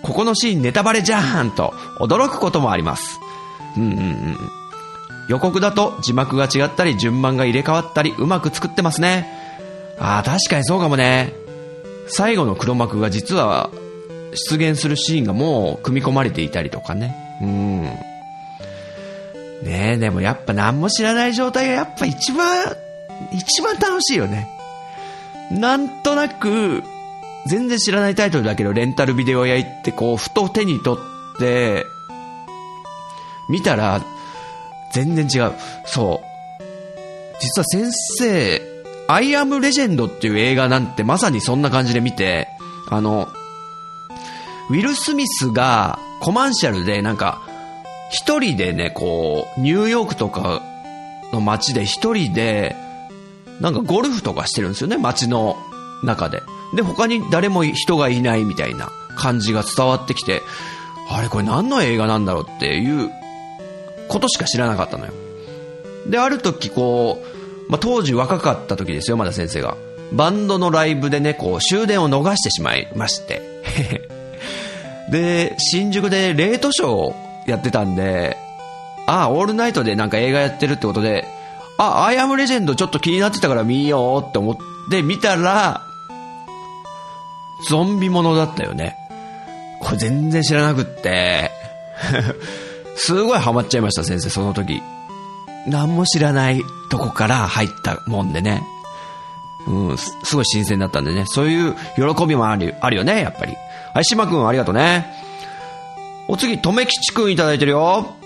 [0.03, 3.19] ここのシーンネタバレじゃーんと驚くこともあります。
[3.77, 4.37] うんうんうん。
[5.29, 9.27] 予告だと字幕が違ったり順番が入れ替わったりうまく作ってますね。
[9.99, 11.33] ああ、確かにそうかもね。
[12.09, 13.71] 最後の黒幕が実は
[14.35, 17.17] 出現するシーンがもう組み込まれていたりとかね。
[17.43, 17.83] うん。
[19.63, 22.77] ねえ、でもやっぱ何も知らない状態がやっぱ一番
[23.33, 24.49] 一番楽しいよね。
[25.51, 26.83] なんとなく、
[27.47, 31.87] 全然知らないタイトルだけど、レンタルビデオ屋行って、こう、ふと手に取って、
[33.49, 34.03] 見たら、
[34.93, 35.53] 全然違う。
[35.85, 36.37] そう。
[37.41, 38.63] 実は先生、
[39.09, 42.49] アイアムレジェンドっていう映画なんてまさにそんな感じで見て、
[42.89, 43.29] あの、
[44.71, 47.43] ウィル・スミスがコマーシャルでなんか、
[48.11, 50.63] 一人でね、こう、ニューヨークとか
[51.33, 52.77] の街で一人で、
[53.61, 55.57] なんかゴルフとかしてるんですよね、街の
[56.03, 56.43] 中で。
[56.75, 60.43] で、他に誰も人がいないみたいな感じが伝わってきて、
[61.09, 63.11] あれこれ何の映画なんだろうっていう
[64.09, 65.13] ことしか知らなかったのよ。
[66.07, 67.23] で、ある時こ
[67.69, 69.77] う、まあ、当時若かった時ですよ、まだ先生が。
[70.13, 73.43] バンドのライブでね、こう、終電を逃してしまいまして。
[75.11, 77.17] で、新宿でレートショーを
[77.47, 78.37] やってたんで、
[79.07, 81.27] ああ、オールナイトでなんか映画やってるってことで、
[81.79, 84.57] あ、アイアムレジェンドちょっと気になってたから見ようって思っ
[84.91, 85.83] て見たら、
[87.69, 88.97] ゾンビものだったよね。
[89.81, 91.51] これ全然知らなくって、
[92.97, 94.83] すごいハマっちゃいました、先生、その時。
[95.67, 98.63] 何も知らないとこから入ったもんでね。
[99.67, 101.25] うん、すごい新鮮だったんでね。
[101.27, 103.55] そういう喜びもあるあるよね、やっぱり。
[103.95, 105.07] はい、島くんありがとうね。
[106.29, 108.17] お次、とめきちくんいただいてるよ。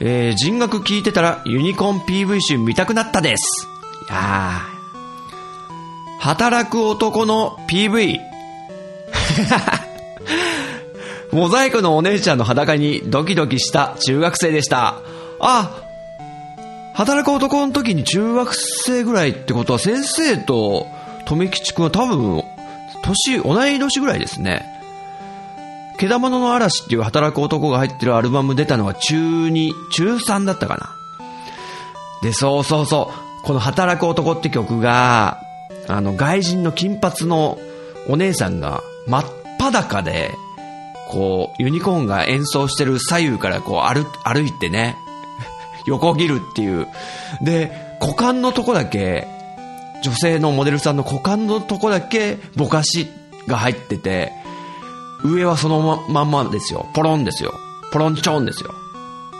[0.00, 3.66] えー、人学聞いてたらユニコーン PV 集見たくなったです。
[4.10, 4.76] いやー
[6.20, 8.18] 働く男の PV。
[11.36, 15.02] モザイクのお姉ちゃんの裸にドキドキした中学生でした。
[15.38, 15.82] あ、
[16.94, 20.86] 働く男の時に中学生ぐらいってことは先生と
[21.26, 22.42] 留吉くんは多分、
[23.02, 24.64] 年、同い年ぐらいですね。
[25.98, 30.96] 毛玉の嵐っていう働く男が入ってるアルバム出たのが中2、中3だったかな。
[32.22, 33.42] で、そうそうそう。
[33.44, 35.42] この働く男って曲が、
[35.86, 37.58] あの、外人の金髪の
[38.08, 39.24] お姉さんが真っ
[39.60, 40.30] 裸で、
[41.08, 44.96] こう、ユニコーンが演奏してる左右からこう歩、歩いてね、
[45.86, 46.86] 横切るっていう。
[47.42, 49.26] で、股間のとこだけ、
[50.02, 53.08] 女性のモデルさんの股間のとこだけぼかし
[53.46, 54.32] が入ってて、
[55.24, 56.86] 上はそのままんまですよ。
[56.94, 57.54] ポロンですよ。
[57.92, 58.70] ポロンチョンですよ。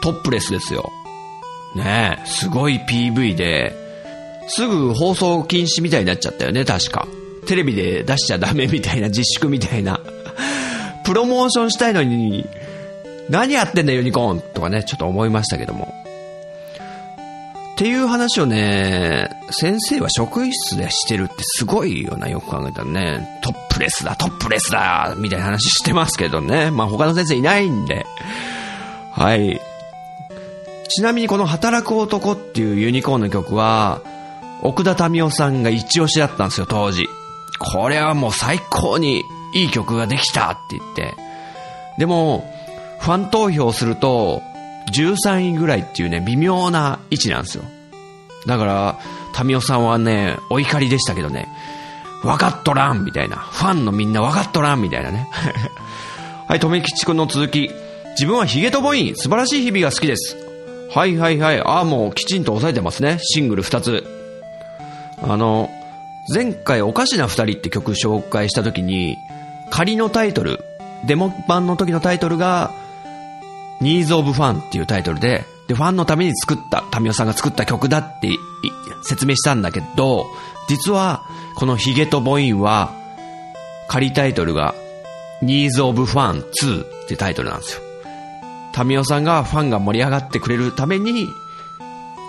[0.03, 0.91] トップレスですよ。
[1.75, 3.75] ねえ、すごい PV で、
[4.49, 7.07] すぐ放送禁止みたいになっちゃったよね、確か。
[7.47, 10.01] テレビで出しちゃダメみたいな、自粛みたいな。
[11.07, 12.49] プロモーションしたいのに、
[13.31, 15.95] 何やってんだユニコーンとかね、ちょっと思いましたけども。
[17.75, 23.41] っていう話をね、先生は職員室でしてるってすごいよな、よく考えたらね。
[23.45, 26.73] トップレスだ、トップレスだ、みたいな話してますけどね。
[26.73, 28.05] まあ他の先生いないんで。
[29.13, 29.61] はい。
[30.89, 34.01] ちなみにこの働く男っていうユニコーンの曲は、
[34.63, 37.07] 奥田民生さんが一押しだったんですよ、当時。
[37.61, 39.23] これはもう最高に
[39.55, 41.15] いい曲ができたって言って。
[41.99, 42.45] でも、
[43.01, 44.43] ファン投票すると、
[44.93, 47.65] 13位ぐらいっていうね、微妙な位置なんですよ。
[48.47, 48.99] だから、
[49.45, 51.49] 民生さんはね、お怒りでしたけどね、
[52.23, 53.37] 分かっとらんみたいな。
[53.37, 55.29] ファンのみんな分かっとらんみたいなね。
[56.49, 57.71] はい、とめきちくんの続き。
[58.13, 60.37] 自分はヒゲとボイン、素晴らしい日々が好きです。
[60.95, 61.61] はいはいはい。
[61.61, 63.19] ああ、もうきちんと押さえてますね。
[63.21, 64.07] シングル2つ。
[65.23, 65.71] あの、
[66.33, 69.19] 前回おかしな二人って曲紹介した時に、
[69.71, 70.65] 仮のタイトル、
[71.07, 72.73] デモ版の時のタイトルが、
[73.81, 78.29] Needs of Fun っていうタイトルで、で、ファンのために作った、タミオさんが作った曲だって
[79.03, 80.27] 説明したんだけど、
[80.69, 81.23] 実は、
[81.57, 82.93] このヒゲとボインは、
[83.89, 84.75] 仮タイトルが、
[85.43, 87.83] Needs of Fun 2ってタイトルなんですよ。
[88.73, 91.27] タミオさんがファンが盛り上がってくれるために、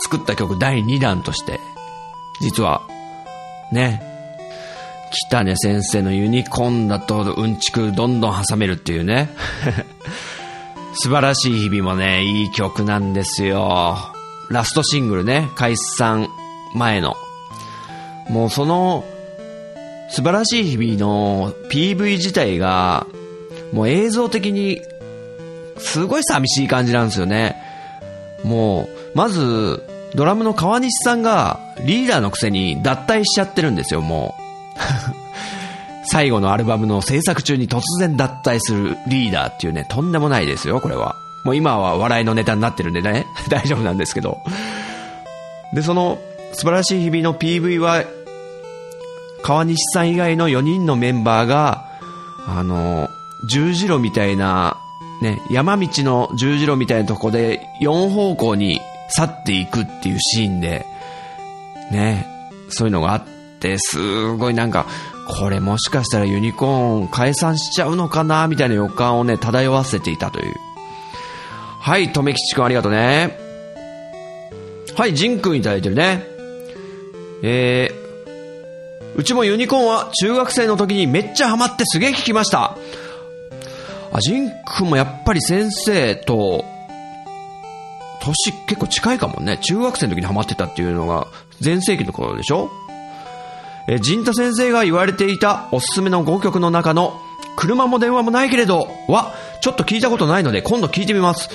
[0.01, 1.59] 作った曲第2弾として、
[2.41, 2.81] 実は、
[3.71, 4.16] ね、
[5.11, 9.29] 北根先生のユニコーンだとうんちくどんどん挟めるっていうね。
[10.99, 13.97] 素晴らしい日々もね、いい曲なんですよ。
[14.49, 16.27] ラストシングルね、解散
[16.73, 17.15] 前の。
[18.29, 19.05] もうその、
[20.09, 23.05] 素晴らしい日々の PV 自体が、
[23.73, 24.81] もう映像的に、
[25.77, 27.55] すごい寂しい感じなんですよね。
[28.43, 29.83] もう、まず、
[30.15, 34.46] ドラムの川西さんがリーダーのくせに脱退しちゃってるんですよ、もう。
[36.05, 41.15] 最後のアルバムの制作中に突然脱退するリーダーっていうね、とんでもないですよ、これは。
[41.43, 44.39] もう今は笑いのネタになってるんでね、 大丈夫なんですけど。
[45.73, 46.19] で、その
[46.53, 48.03] 素晴らしい日々の PV は、
[49.43, 51.85] 川西さん以外の4人のメンバーが、
[52.47, 53.09] あの、
[53.45, 54.77] 十字路みたいな、
[55.21, 60.85] ね、山道の十字路みたいなとこで4方向に去っていくっていうシーンで、
[61.91, 62.27] ね、
[62.69, 63.36] そういうのがあって、
[63.79, 64.85] すごいなんか、
[65.27, 70.55] これもしかしたらユニコーン解散しちゃうのかなみたいな予感をね、漂わせていたという。
[71.79, 73.37] はい、とめきちくんありがとうね。
[74.95, 76.23] はい、ジンくんいただいてるね。
[77.43, 82.77] えー、うちもユニコーンは中学生の時にめっちゃハマってすげえ聞きました。
[84.11, 86.63] あ、ジンくんもやっぱり先生と、
[88.21, 89.57] 年結構近いかもね。
[89.57, 91.27] 中学生の時にハマってたっていうのが、
[91.63, 92.71] 前世紀の頃でしょ？
[93.87, 97.21] えー、陣太先生が言われていたおすすめの5曲の中の、
[97.55, 101.49] 車も電話もないけれど、は、ちょっと聞いたことないので今度聞いてみます。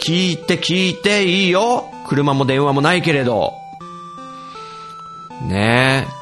[0.00, 1.90] 聞いて聞いていいよ。
[2.06, 3.52] 車も電話もないけれど。
[5.42, 6.16] ねえ。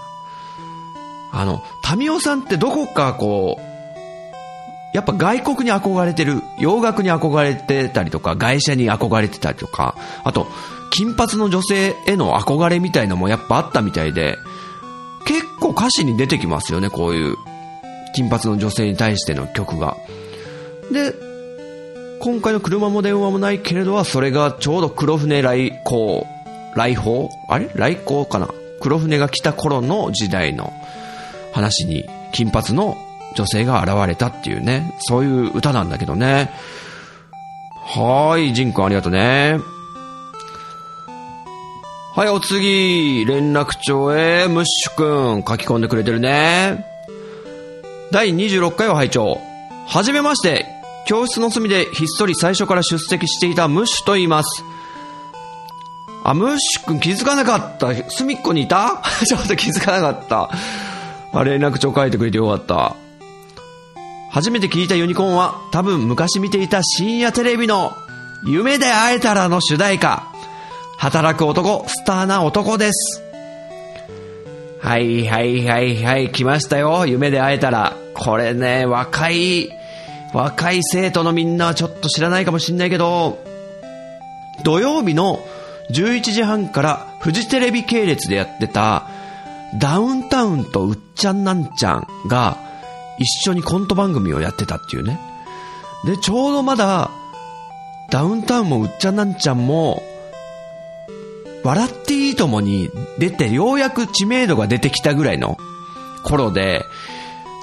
[1.32, 10.46] あの、タミオさんってどこかこう、やっぱ外国に憧れてる、洋楽に憧れてたりとか、外車に憧れてたりとか、あと、
[10.90, 14.38] 金髪の女性への憧れみたいのもやっぱあったみたいで、
[15.26, 17.36] 結構歌詞に出てきますよね、こういう
[18.14, 19.96] 金髪の女性に対しての曲が。
[20.92, 21.14] で、
[22.20, 26.26] 今回の車も電話もないけれどは、それがちょうど黒船来航、
[26.74, 27.30] 来訪？
[27.48, 27.70] あれ？
[27.74, 28.48] 来航かな？
[28.80, 30.72] 黒船が来た頃の時代の
[31.52, 32.96] 話に、金髪の
[33.34, 36.50] 女性が現れたっていうね、そういう歌なんだけどね。
[37.82, 39.58] はーい、ジンくんありがとうね。
[42.14, 45.04] はい、お次、連絡帳へ、ムッシュく
[45.38, 46.86] ん、書き込んでくれてるね。
[48.12, 49.40] 第26回を拝聴
[49.88, 50.66] はじめまして、
[51.06, 54.62] 教室の隅でひっそり最初から出席していたムッシュと言います。
[56.22, 57.92] あ、ムッシュくん気づかなかった。
[58.10, 59.02] 隅っこにいた？
[59.26, 60.50] ちょっと気づかなかった。
[61.32, 62.94] あ、連絡帳書いてくれてよかった。
[64.30, 67.92] 初めて聞いたユニコーンは多分昔見ていた深夜テレビの
[68.46, 70.22] 夢で会えたらの主題歌。
[70.98, 73.22] 働く男、スターな男です。
[74.80, 77.06] はいはいはいはい、来ましたよ。
[77.06, 77.96] 夢で会えたら。
[78.14, 79.70] これね、若い、
[80.32, 83.38] 若い生徒のみんなはちょっと知らないかもしんないけど、
[84.62, 85.40] 土曜日の
[85.90, 89.08] 11時半からフジテレビ系列でやってた、
[89.78, 92.58] ダウンタウンとうっちゃんなんちゃんが、
[93.18, 95.18] 一緒にコント番組をやってたっていうね。
[96.04, 97.10] で、ちょうどまだ、
[98.10, 100.02] ダウンタウンもうっちゃんなんちゃんも、
[101.64, 105.56] 笑っていいともに出て、ようやく知名度が出てきたぐらいの
[106.22, 106.84] 頃で、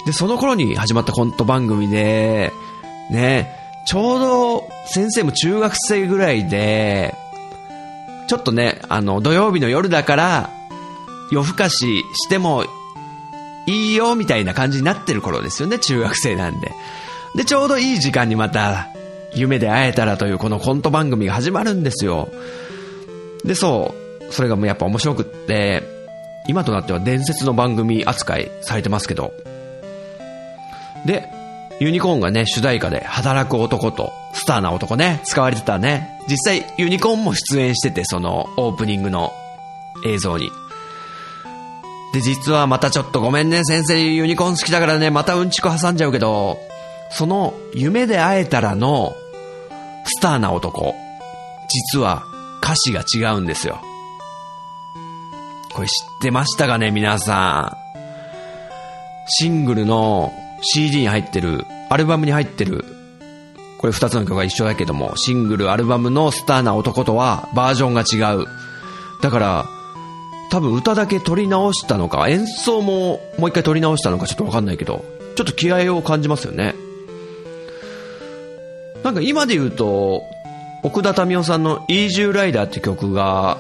[0.06, 2.52] で、その頃に始まったコント番組で、
[3.12, 7.16] ね、ちょうど先生も中学生ぐらいで、
[8.28, 10.50] ちょっとね、あの、土曜日の夜だから、
[11.32, 12.66] 夜更かししても
[13.68, 16.72] いいよみたいな感じになってる頃ですよね、中学生なんで。
[17.36, 18.88] で、ちょうどいい時間にまた、
[19.36, 22.30] 夢で会えたらというこのコント番組が始まるんですよ。
[23.46, 23.94] で、そ
[24.30, 25.84] う、それがもうやっぱ面白くって、
[26.48, 29.34] 今となっては伝説の番組扱いされてますけど。
[31.06, 31.28] で、
[31.80, 36.20] ユニコーンがね、主題歌で働く男とスターな男ね、使われてたね。
[36.28, 39.34] 実際ユニコーンも出演してて、そのオープニングの
[40.06, 40.50] 映像に。
[42.14, 46.60] で、実はまたちょっとごめんね、先生ユニコーン好きだからね、またうんちく挟んじゃうけど、
[47.10, 49.16] その夢で会えたらの
[50.06, 50.96] スターな男、
[51.68, 52.24] 実は
[52.64, 53.82] 歌詞が違うんですよ。
[55.74, 57.82] これ知ってましたかね、皆さん。
[59.28, 62.84] シングルの CD に入ってる、アルバムに入ってる、
[63.80, 68.46] これ二つの曲が一緒だけども、シングル、アルバムのスターな男とはバージョンが違う。
[69.22, 69.66] だから、
[70.52, 76.76] 多分歌だけ取り直したのか、演奏ももう一回取り直したのかちょっとわかんないけど、ちょっと気合を感じますよね。
[79.04, 80.24] なんか今で言うと、
[80.84, 83.58] 奥田民生さんのイージューライダーって曲が、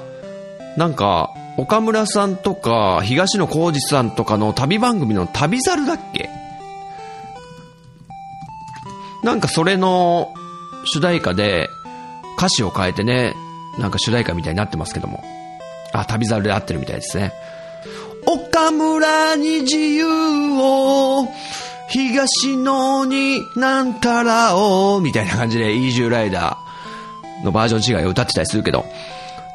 [0.76, 6.30] なんか、岡村さんとか、東野幸治さんとかの旅番組の旅猿だっけ？
[9.22, 10.34] なんかそれの
[10.86, 11.70] 主題歌で
[12.38, 13.36] 歌詞を変えてね、
[13.78, 15.24] なんか主題歌みたいになってますけども。
[15.94, 17.34] あ、旅猿で合ってるみたいですね。
[18.26, 20.08] 岡村に自由
[20.58, 21.28] を、
[21.90, 26.71] 東野になんたらを、みたいな感じで、イージューライダー
[27.43, 28.86] のバージョン違いを歌ってたりするけど、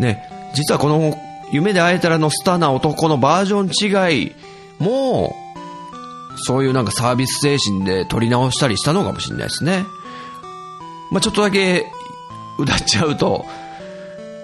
[0.01, 1.17] ね、実はこの、
[1.53, 4.35] 夢で会えたらのスターな男のバージョン違い
[4.79, 5.35] も、
[6.39, 9.85] そういうなんかサービス精神で撮り直したりしたのかもしれないですね。
[11.11, 11.87] まあ、ちょっとだけ
[12.59, 13.45] 歌っちゃうと、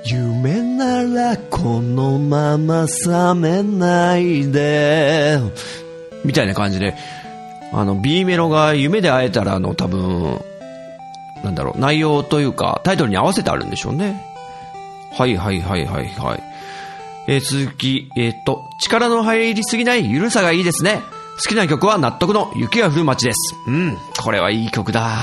[0.05, 5.39] 夢ならこのまま覚めないで、
[6.25, 6.95] みたいな感じで、
[7.73, 10.41] あの、B メロが夢で会えたらの多分、
[11.43, 14.25] なんだろう、内容というか、タイトルに合わせてあるんでしょうね。
[15.13, 16.43] はいはいはいはいはい。
[17.29, 21.03] えー、続き、えっ、と、力の入りすぎない緩さがいいですね。
[21.37, 23.55] 好きな曲は納得の雪が降る街です。
[23.67, 25.19] うん、これはいい曲だ。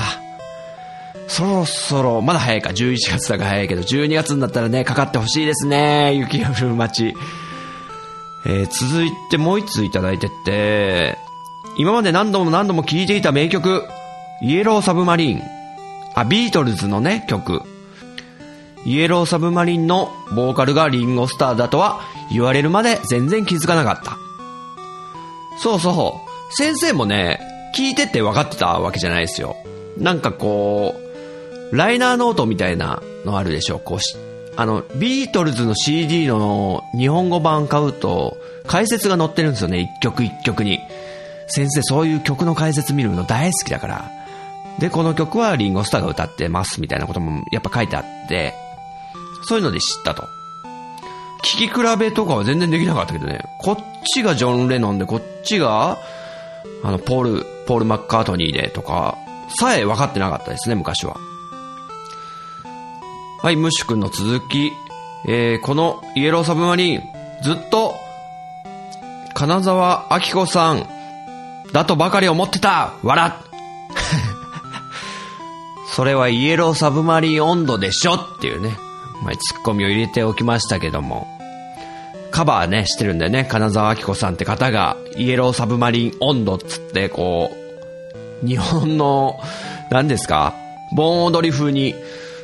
[1.28, 6.14] そろそろ、まだ早いか、11月だから早いけど、12月になったらね、かかってほしいですね。
[6.14, 7.14] 雪が降る街。
[8.46, 11.18] えー、続いてもう一通いただいてって、
[11.78, 13.84] 今まで何度も何度も聴いていた名曲、
[14.42, 15.59] イエローサブマリン。
[16.14, 17.62] あ、ビートルズのね、曲。
[18.84, 22.00] イエローサブマリンのボーカルがリンゴスターだとは
[22.32, 24.16] 言われるまで全然気づかなかった。
[25.58, 26.54] そうそう。
[26.54, 27.38] 先生もね、
[27.76, 29.56] 聞いてって分かってたわけじゃないですよ。
[29.98, 30.94] なんかこ
[31.72, 34.16] う、ライナーノートみたいなのあるでしょこうし、
[34.56, 38.36] あの、ビートルズの CD の日本語版買うと、
[38.66, 40.80] 解説が載ってるんですよね、一曲一曲に。
[41.46, 44.10] 先生、そういう曲の解説見るの大好きだから。
[44.80, 48.54] で、この曲はリンゴスターが歌ってますみたいなこともやっぱ書いてあって、
[49.42, 50.28] そういうので知ったと。
[51.42, 53.44] 聞き比べとかは全然できなかったけどね。
[53.58, 55.98] こっちがジョン・レノンで、こっちが、
[56.82, 59.16] あの、ポール、ポール・マッカートニーでとか、
[59.58, 61.16] さえ分かってなかったですね、昔は。
[63.42, 64.72] はい、ムッシュ君の続き。
[65.26, 67.02] えー、このイエローサブマリン、
[67.42, 67.94] ずっと、
[69.34, 70.86] 金沢明子さん、
[71.72, 73.32] だとばかり思ってた笑っ
[75.94, 78.76] それはイエローサブマリン温度でしょっていうね、
[79.22, 81.26] まあ、ツッコミを入れておきましたけども、
[82.30, 83.44] カバーね、してるんだよね。
[83.44, 87.50] 金沢明子さんって方が、イエローサブマリン温度っつって、こ
[88.42, 89.40] う、日本の、
[89.90, 90.54] 何ですか？
[90.94, 91.92] 盆踊り風に、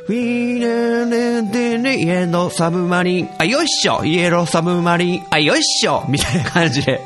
[0.09, 6.99] ウィーネネネイエローサブマリン、あ、よいしょイエローサブマリン、あ、よいしょみたいな感じで、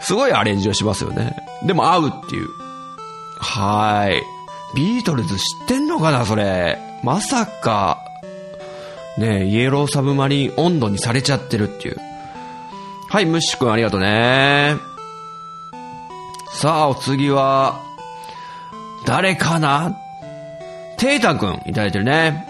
[0.00, 1.36] すごいアレンジをしますよね。
[1.64, 2.48] でも合うっていう。
[3.40, 4.22] はい。
[4.74, 6.78] ビートルズ知ってんのかなそれ。
[7.02, 8.02] まさか、
[9.16, 11.96] ねイエローサブマリン音頭にされちゃってるっていう。
[13.08, 14.76] はい、ムッシュくんありがとうね。
[16.52, 17.82] さあ、お次は、
[19.06, 19.96] 誰かな？
[20.98, 22.46] テイタンくんいただいてるね。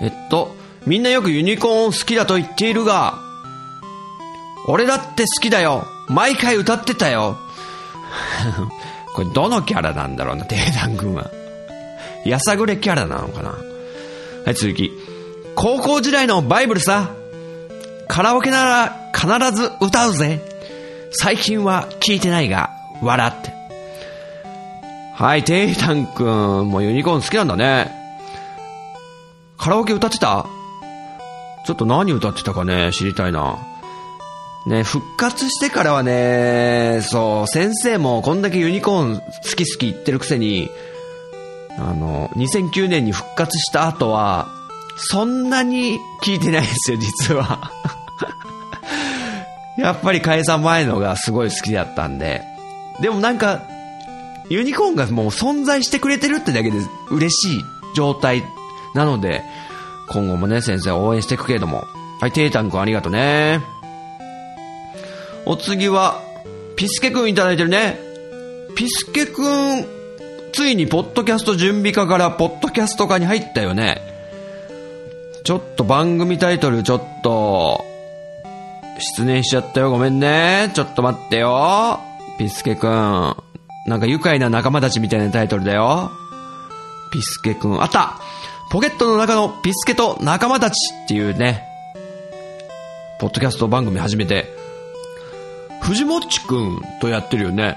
[0.00, 3.18] えっと、みんなよくユニコーン好きだと言っているが、
[4.66, 7.36] 俺だって好きだよ毎回歌ってたよ
[9.14, 11.30] これどのキャラなんだろうな、テイタンくんは。
[12.24, 13.56] やさぐれキャラなのかなは
[14.50, 14.90] い、続き。
[15.54, 17.10] 高校時代のバイブルさ。
[18.08, 20.40] カラオケなら必ず歌うぜ。
[21.12, 22.70] 最近は聞いてないが、
[23.02, 23.52] 笑って。
[25.14, 27.92] はい、テイタンくん、もうユニコーン好きなんだね。
[29.58, 30.46] カラオケ歌ってた？
[31.66, 33.58] ちょっと何歌ってたかね、知りたいな。
[34.66, 39.22] ね、復活してからはね、そう、先生もこんだけユニコーン好
[39.56, 40.70] き好き言ってるくせに、
[41.78, 44.48] あの、2009年に復活した後は、
[44.96, 47.70] そんなに聞いてないですよ、実は。
[49.78, 52.42] やっぱり解散前のがすごい好きだったんで。
[53.00, 53.62] でもなんか、
[54.50, 58.44] ユニコーンがもう存在してくれてるってだけで嬉しい状態
[58.94, 59.42] なので、
[60.10, 61.84] 今後もね、先生応援していくけれども。
[62.20, 63.79] はい、テイタン君ありがとうね。
[65.46, 66.22] お次は、
[66.76, 67.98] ピスケくんいただいてるね。
[68.76, 69.86] ピスケくん、
[70.52, 74.00] ついにポッドキャスト準備課からポッドキャスト課に入ったよね。
[75.44, 77.84] ちょっと番組タイトルちょっと、
[78.98, 79.90] 失念しちゃったよ。
[79.90, 80.70] ごめんね。
[80.74, 82.00] ちょっと待ってよ。
[82.38, 83.36] ピスケくん。
[83.86, 86.10] なんか愉快な仲間たちみたいなタイトルだよ。
[87.12, 87.82] ピスケくん。
[87.82, 88.20] あった
[88.70, 91.64] ポケットの中のピスケと仲間たちっていうね、
[93.18, 94.59] ポッドキャスト番組始めて、
[95.80, 97.76] 藤もっちくんとやってるよね？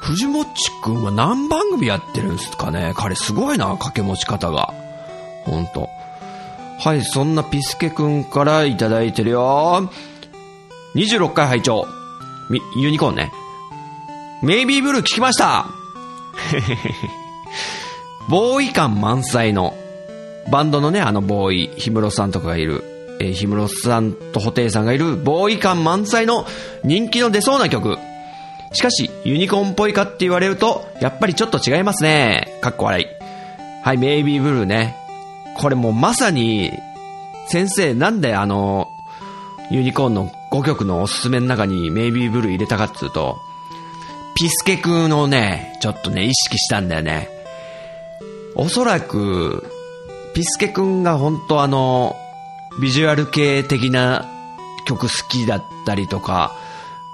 [0.00, 2.92] 藤もっちくんは何番組やってるんですかね？
[2.96, 4.72] 彼すごいな、掛け持ち方が。
[5.44, 5.88] ほんと。
[6.78, 9.90] はい、そんなピスケくんからいただいてるよ。
[10.94, 11.86] 26回拝聴
[12.50, 13.32] み、ユニコーンね。
[14.42, 15.66] メイビーブルー聞きました
[18.28, 19.74] ボーイ感満載の、
[20.50, 22.84] バンドのね、あのボーイ、氷室さんとかがいる
[23.20, 26.46] えー、氷室さんと布袋さんがいるボーイ感満載の
[26.84, 27.98] 人気の出そうな曲。
[28.72, 32.58] しかし、ユニコーンっぽいかって言われると、やっぱりちょっと違いますね。
[32.60, 33.06] かっこ笑い。
[33.82, 34.96] はい、メイビーブルーね。
[35.56, 36.72] これもうまさに、
[37.48, 38.88] 先生なんであの、
[39.70, 43.38] ユニコーンの5曲のおすすめの中にメイビーブルー入れたかっつうと、
[44.34, 47.28] ピスケ君のね、ちょっとね、意識したんだよね。
[48.54, 49.64] おそらく、
[50.34, 52.16] ピスケ君が本当あの、
[52.80, 54.26] ビジュアル系的な
[54.86, 56.54] 曲好きだったりとか、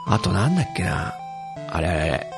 [0.07, 1.15] あとなんだっけな。
[1.71, 2.31] あれあれ。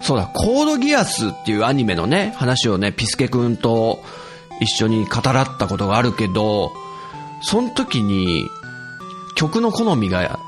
[0.00, 4.00] そうだ、コードギアスっていうアニメのね、話をね、ピスケくんと
[4.60, 6.72] 一緒に語らったことがあるけど、
[7.42, 8.44] その時に
[9.36, 10.40] 曲の好みが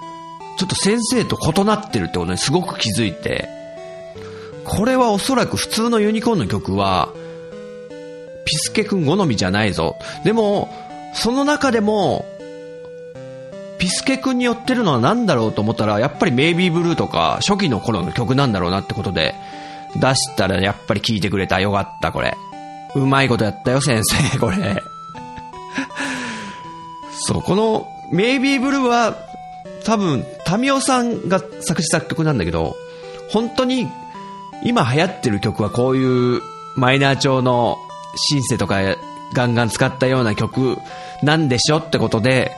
[0.58, 3.48] ちょっと先生と異なってるってことにすごく気づいて、
[4.64, 7.08] これはおそらく普通のユニコーンの曲は、
[8.44, 9.96] ピスケくん好みじゃないぞ。
[10.24, 10.68] でも、
[11.14, 12.24] その中でも、
[13.78, 19.34] ピスケ君に寄ってるのは何だろうと思ったら、やっぱりメイビーブルーとか初期の頃の曲なんだろうなってことで、
[19.96, 21.60] 出したらやっぱり聴いてくれた。
[21.60, 22.36] よかった、これ。
[22.94, 24.82] うまいことやったよ、先生、 これ。
[27.12, 29.16] そう、このメイビーブルーは
[29.84, 32.76] 多分、タミオさんが作詞作曲なんだけど、
[33.30, 33.88] 本当に
[34.64, 36.42] 今流行ってる曲はこういう
[36.76, 37.78] マイナー調の
[38.16, 38.80] シンセとか
[39.34, 40.78] ガンガン使ったような曲
[41.22, 42.52] なんでしょってことで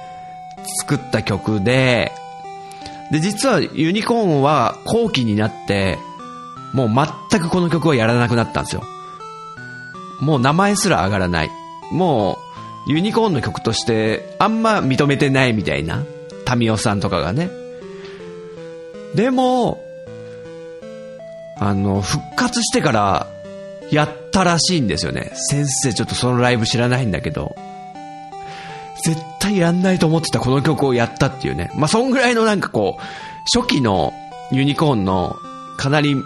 [0.81, 2.13] 作った曲で、
[3.11, 5.99] で、実はユニコーンは後期になって、
[6.73, 6.89] もう
[7.31, 8.83] 全くこの曲をやらなくなったんですよ。
[10.21, 11.51] もう名前すら上がらない。
[11.91, 12.39] も
[12.87, 16.05] うユニコーンの曲としてあんま認めてないみたいな。
[16.45, 17.51] タミオさんとかがね。
[19.15, 19.85] でも、
[21.59, 23.32] あの、復活してから
[23.93, 25.31] やったらしいんですよね。
[25.35, 27.55] 先生ちょっとそのライブ知らないんだけど。
[29.05, 31.71] 絶対やんないと思ってたこの曲をやったっていうね。
[31.75, 33.03] まあ、そんぐらいのなんかこう、
[33.59, 34.13] 初期の
[34.53, 35.37] ユニコーンの
[35.77, 36.17] かなり、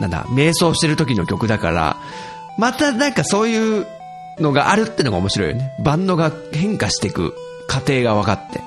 [0.00, 1.96] なんだ、瞑想してる時の曲だから、
[2.58, 3.86] またなんかそういう
[4.38, 5.72] のがあるってのが面白いよね。
[5.84, 7.34] バンドが変化していく
[7.68, 8.60] 過程が分かって。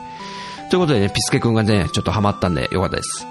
[0.69, 3.25] ということでね、ピスケくんがね、ちょっとハマったんでよかったです。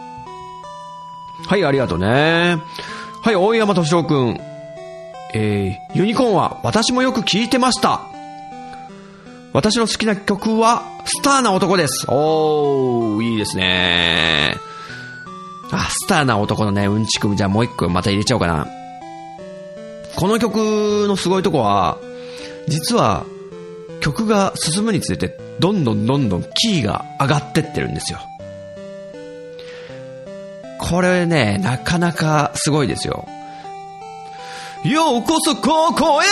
[1.46, 2.58] はい、ありがとうね。
[3.22, 4.53] はい、大山敏郎くん。
[5.34, 8.02] えー、ユニコーンは私もよく聞いてました。
[9.52, 12.06] 私の好きな曲は、スターな男です。
[12.08, 14.54] おー、いいですね。
[15.70, 18.66] あ、スターな男のね、うんちくじゃあもう一個また入れちゃおうかな。
[20.16, 21.98] この曲のすごいとこは、
[22.68, 23.26] 実は、
[24.00, 28.20] 曲が進むにつれて、どんどんどんどんキーが上がってってるんですよ。
[30.78, 33.26] これね、なかなかすごいですよ。
[34.84, 36.26] ようこそここへ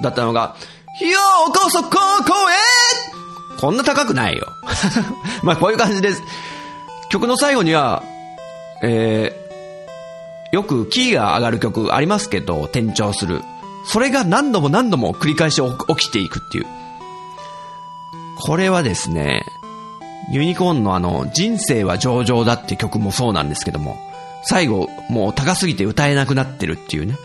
[0.00, 0.54] だったのが、
[1.00, 4.46] ようこそここへこんな高くないよ。
[5.42, 6.22] まあこういう感じです。
[7.10, 8.04] 曲の最後には、
[8.82, 13.42] えー、よくキーが上がる曲ありますけど、転調する。
[13.86, 16.66] それが何度も何度も繰り返し起きていくっていう。
[18.40, 19.42] これはですね、
[20.30, 23.98] ユニコーンのあの、人生は上々だって曲もそうなんですけども、
[24.42, 27.16] 最後、もう高すぎて歌えなくなってるっていうね。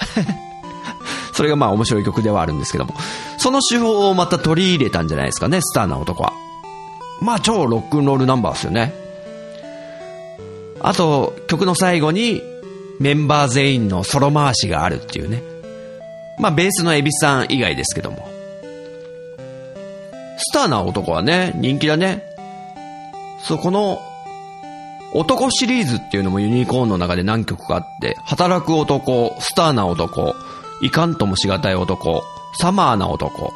[1.34, 2.94] それがまあ面白い曲ではあるんですけども、
[3.38, 6.34] その手法をまた取り入れたんじゃないですかね、スターな男は。
[7.22, 8.94] まあ超ロックンロールナンバーですよね。
[10.82, 12.42] あと、曲の最後に
[13.00, 15.42] メンバー全員のソロ回しがあるっていうね。
[16.40, 18.28] まあベースのエビさん以外ですけども。
[20.38, 22.24] スターな男はね、人気だね。
[23.40, 24.02] そう、この、
[25.16, 30.36] 男シリーズっていうのもユニコーンの中で何曲かあって、働く男、スターな男、
[30.82, 32.24] いかんともしがたい男、
[32.60, 33.54] サマーな男。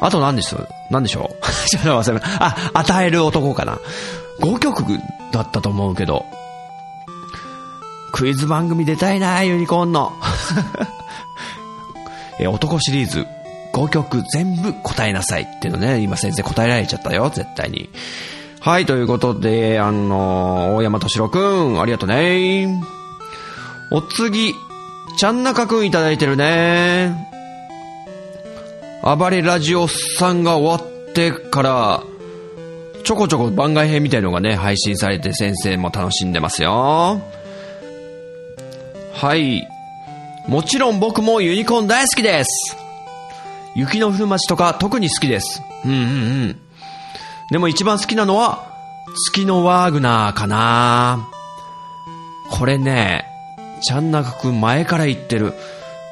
[0.00, 1.36] あと何でしょう何でしょう？
[1.68, 3.78] ちょっと忘れあ、与える男かな。
[4.40, 4.98] 5曲
[5.30, 6.24] だったと思うけど。
[8.12, 10.12] クイズ番組出たいなユニコーンの。
[12.40, 13.26] え、男シリーズ
[13.72, 17.88] 5曲全部答えなさいっていうのね、今先生答えられちゃったよ、絶対に。
[18.64, 22.80] はい、ということで、あの、大山敏郎くん、ありがとうね。
[23.90, 24.54] お次、
[25.18, 27.28] ちゃんなかくんいただいてるね。
[29.02, 32.02] 暴れラジオさんが終わってから、
[33.02, 37.20] ちょこちょこ番外編みたいのがね、配信されて先生も楽しんでますよ。
[39.12, 39.66] はい。
[40.46, 42.76] もちろん僕もユニコーン大好きです。
[43.74, 45.60] 雪の降る街とか特に好きです。
[45.84, 46.04] うんうんう
[46.46, 46.56] ん。
[47.52, 48.64] でも一番好きなのは、
[49.26, 51.28] 月のワーグナーかな
[52.50, 53.26] これね、
[53.82, 55.52] ちゃんなかくん前から言ってる。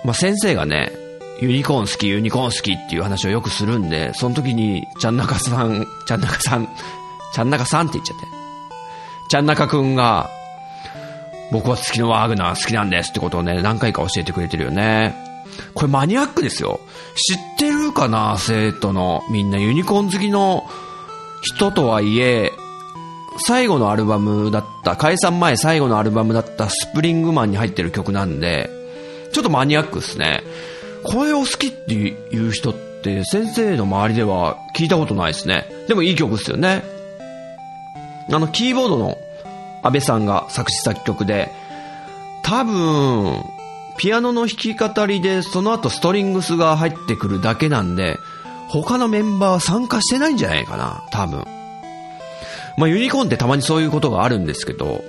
[0.05, 0.93] まあ、先生がね、
[1.41, 6.69] ユニコーン好き、ユニコーン好きっていう話をよくするんで、その時に、ちゃんなかさん、ちゃんなかさん、
[7.33, 8.27] ちゃんなかさんって言っちゃって。
[9.31, 10.29] ちゃんなかくんが、
[11.51, 15.15] 僕は月のワーグナー好きなんですってことをね、何回か教えてくれてるよね。
[15.73, 16.81] これマニアックですよ。
[17.17, 20.69] 知ってるかな生徒のみんなユニコーン好きの
[21.43, 22.53] 人とはいえ、
[23.39, 28.71] 最後のアルバムだった、解散前最後のアルバムだったスプリングマンに入ってる曲なんで、
[29.33, 30.43] ちょっとマニアックですね。
[31.03, 35.67] これを好きっていう人って先生の周りでは聞いたことないですね。
[35.89, 36.85] でもいい曲ですよね。
[38.31, 39.17] あの、キーボードの
[39.83, 41.51] 安倍さんが作詞作曲で、
[42.43, 43.43] 多分、
[43.97, 48.19] ピアノの弾き語りでその後ストリングスが入ってくるだけなんで、
[48.73, 51.45] 他のメンバーは参加してないんじゃないかな、多分。
[52.77, 55.03] まあ、ユニコーンってたまにそういうことがあるんですけど、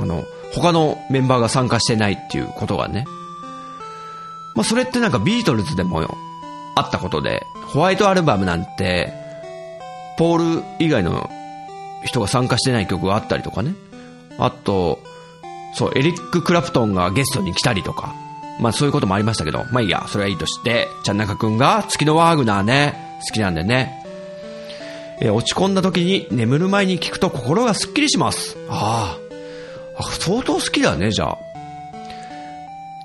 [0.00, 0.24] あの、
[0.54, 3.04] 他のメンバーが参加してないっていうことがね。
[4.54, 6.02] まあ、それってなんかビートルズでも
[6.74, 9.12] あったことで、ホワイトアルバムなんて、
[10.16, 11.30] ポール以外の
[12.04, 13.74] 人が参加してない曲があったりとかね。
[14.38, 14.98] あと、
[15.74, 18.14] そう、エリック・クラプトンがゲストに来たりとか。
[18.60, 23.98] まあそういうこともありましたけど、まあいいや、それはいいとして、ちゃんなかくんが月のワーグナーね、好きなんでね。
[25.20, 28.56] え落ち込んだ時に眠る前に聞くと心がスッキリします。
[28.68, 29.18] あ
[29.98, 30.02] あ。
[30.02, 31.38] 相当好きだね、じゃあ。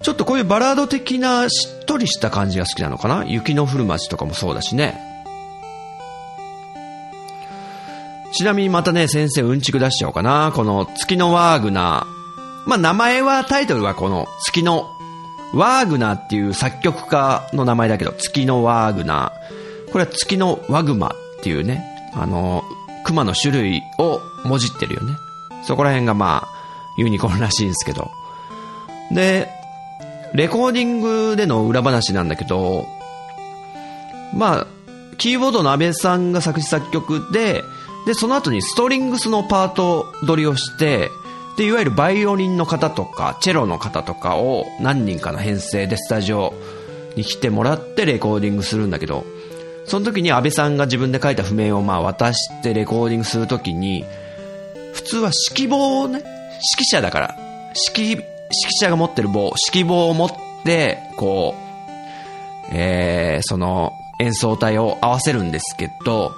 [0.02, 3.26] ちょっとこういうバラード的なしっとりした感じが好きなのかな？
[3.26, 4.98] 雪の降る街とかもそうだしね。
[8.32, 10.52] ちなみにまたね、先生うんちく出しちゃおうかな。
[10.54, 12.70] この月のワーグナー。
[12.70, 14.95] まあ名前は、タイトルはこの月の
[15.56, 19.92] ワーグナーっていう作曲家の名前だけど、月のワーグナー。
[19.92, 21.82] これは月のワグマっていうね、
[22.14, 22.64] あの、
[23.06, 25.14] 熊の種類をもじってるよね。
[25.64, 26.48] そこら辺がまあ、
[26.98, 28.12] ユニコーンらしいんですけど。
[29.12, 29.50] で、
[30.34, 32.86] レコーディングでの裏話なんだけど、
[34.34, 34.68] まあ、
[35.18, 37.64] キーボードの安倍さんが作詞作曲で、
[38.06, 41.10] で、その後にストリングスのパート取りをして、
[41.58, 46.54] で、いわゆるバイオリンの方とか、チェロの方とかを何人かの編成でスタジオ
[47.16, 49.26] に来てもらってレコーディングするんだけど、
[49.86, 54.06] その時に安倍さんが自分で書いた譜面をまあ渡してレコーディングする時に、
[54.94, 57.36] 普通は指揮棒をね、指揮者だから、
[57.94, 58.26] 指揮、指揮
[58.80, 60.32] 者が持ってる棒、指揮棒を持っ
[60.64, 61.66] て、こう、
[62.74, 66.32] えー、その演奏体を合わせるんですけど、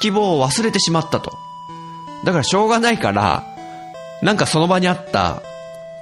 [0.00, 1.32] 指揮棒を忘れてしまったと。
[2.24, 3.53] だからしょうがないから、
[4.24, 5.42] なんかその場にあった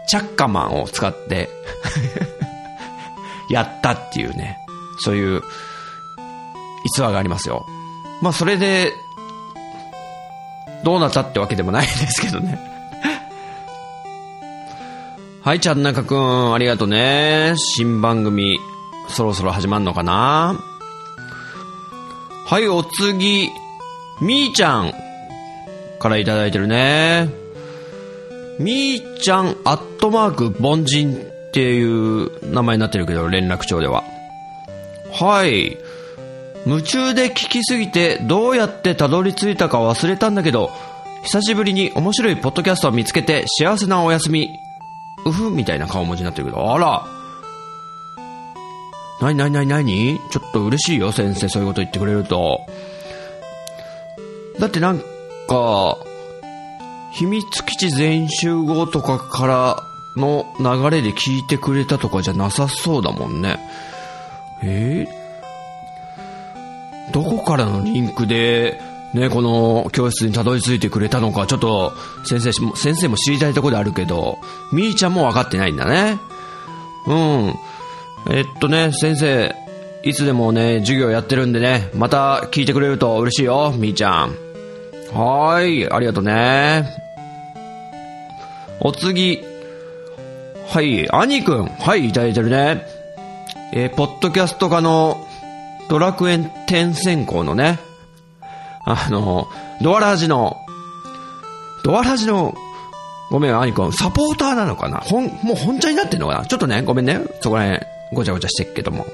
[0.07, 1.51] チャッカマンを使って
[3.51, 4.59] やったっていうね、
[5.01, 5.43] そういう
[6.85, 7.67] 逸話がありますよ。
[8.23, 8.93] まあそれで、
[10.85, 12.59] どうなったってわけでもないですけどね
[15.43, 17.55] はい、ちゃんなかくん、ありがとうね。
[17.57, 18.57] 新番組、
[19.09, 20.57] そろそろ始まんのかな
[22.47, 23.51] はい、お次、
[24.21, 24.95] みーちゃん
[25.99, 27.42] からいただいてるね。
[28.63, 34.05] みーちゃん、アットマーク、凡人っていう名前になってるけど、連絡帳では。
[35.13, 35.77] はい。
[36.65, 40.71] 夢中で聞きすぎてどうやってたどり着いたか忘れたんだけど、
[41.25, 44.49] 久しぶりに面白いポッドキャストを見つけて幸せなお休み。
[45.25, 47.05] うふみたいな顔文字になってるけど、あら。
[49.21, 52.61] なになになになにちょっと嬉しいよ、先生、そういうこと言ってくれると。
[54.59, 54.99] だってなん
[55.49, 55.97] か、
[57.13, 59.83] 秘密基地全集合とかから
[60.17, 63.59] の流れで聞いてくれたとかじゃなさそうだもんね。
[64.63, 65.07] え？
[67.11, 68.81] ー、どこからのリンクで、
[69.15, 71.93] ね、この教室にたどり着いてくれたのか、ちょっと
[72.25, 74.39] 先生、先生も知りたいとこであるけど、
[74.73, 76.19] みーちゃんも分かってないんだね。
[77.07, 77.55] うん。
[78.31, 79.55] えっとね、先生、
[80.05, 84.31] いつでもね、授業やってるんでね、また聞いてくれると嬉しいよ、みーちゃん。
[85.13, 87.02] はーい、ありがとうね。
[88.85, 89.41] お次。
[90.67, 91.67] はい、兄くん。
[91.67, 92.85] はい、いただいてるね。
[93.73, 95.25] えー、ポッドキャスト家の
[95.89, 97.79] ドラクエン天線香のね、
[98.85, 99.47] あの、
[99.83, 100.57] ドアラジの、
[101.85, 102.57] ドアラジの、
[103.31, 104.99] ごめん、兄くん、サポーターなのかな？
[104.99, 106.45] ほん、もう本茶になってんのかな？
[106.45, 107.21] ちょっとね、ごめんね。
[107.41, 109.07] そこら辺、ごちゃごちゃしてっけども。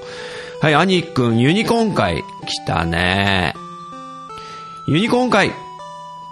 [0.61, 3.53] はい、兄くん、ユニコーン会、来たね。
[4.87, 5.51] ユニコーン会、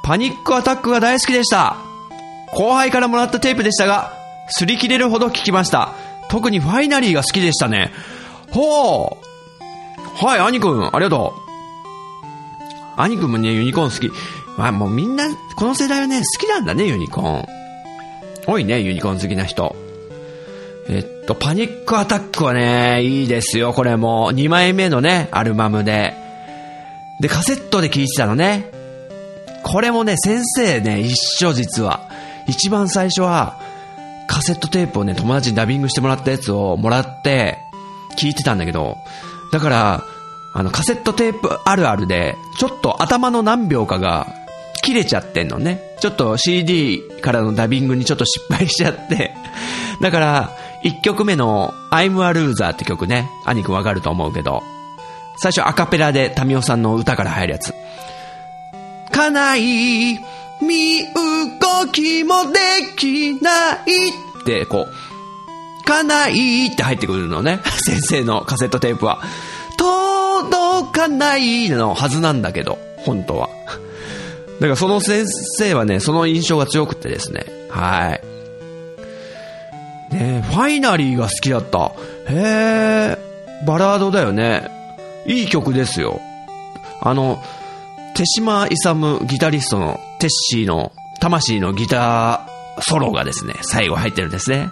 [0.04, 1.78] パニックアタックが大好きでした。
[2.54, 4.14] 後輩からもらったテープでしたが、
[4.60, 5.94] 擦り切れるほど聞きました。
[6.30, 7.92] 特にファイナリーが好きでしたね。
[8.52, 10.26] ほう。
[10.26, 11.34] はい、兄くん、ありがと
[12.98, 13.02] う。
[13.02, 14.12] 兄くんもね、ユニコーン好き。
[14.58, 15.26] まあもうみんな、
[15.56, 17.46] この世代はね、好きなんだね、ユニコーン。
[18.48, 19.76] 多いね、ユニコーン好きな人。
[20.90, 24.32] えっと、パニックアタックはね、いいですよ、これも。
[24.32, 26.14] 2枚目のね、アルバムで。
[27.20, 28.72] で、カセットで聴いてたのね。
[29.64, 32.10] これもね、先生ね、一緒実は。
[32.48, 33.60] 一番最初は、
[34.28, 37.60] カセットテープをね、友達にダビングしてもらったやつをもらって、
[38.18, 38.98] 聞いてたんだけど、
[39.52, 40.04] だから、
[40.54, 44.28] あの、カセットテープあるあるで、ちょっと頭の何秒かが
[44.82, 45.82] 切れちゃってんのね。
[46.00, 49.36] ちょっと CD からのダビングにちょっと失敗しちゃって。
[50.02, 50.52] だから、
[50.84, 54.64] 1曲目の I'm a Loser って曲ね、兄くんわかると思うけど、
[55.38, 57.74] 最初アカペラでタミオさんの歌から入るやつ。
[59.12, 60.20] かない、
[60.62, 62.60] 身動きもで
[62.96, 64.10] きない
[64.42, 65.08] って、こう、
[65.88, 67.62] かないって入ってくるのね。
[67.86, 69.20] 先生のカセットテープは。
[69.78, 73.50] 届かないのはずなんだけど、本当は。
[74.60, 75.26] だからその先
[75.58, 77.46] 生はね、その印象が強くてですね。
[77.70, 78.20] は
[80.12, 80.16] い。
[80.16, 81.92] ねファイナリーが好きだった。
[82.30, 83.18] へえ、
[83.66, 84.70] バラードだよね。
[85.28, 86.20] いい曲ですよ。
[87.02, 87.42] あの、
[88.18, 94.72] 手島勇ギタリストのテッシーの魂のギターソロがですね、最後入ってるんですね。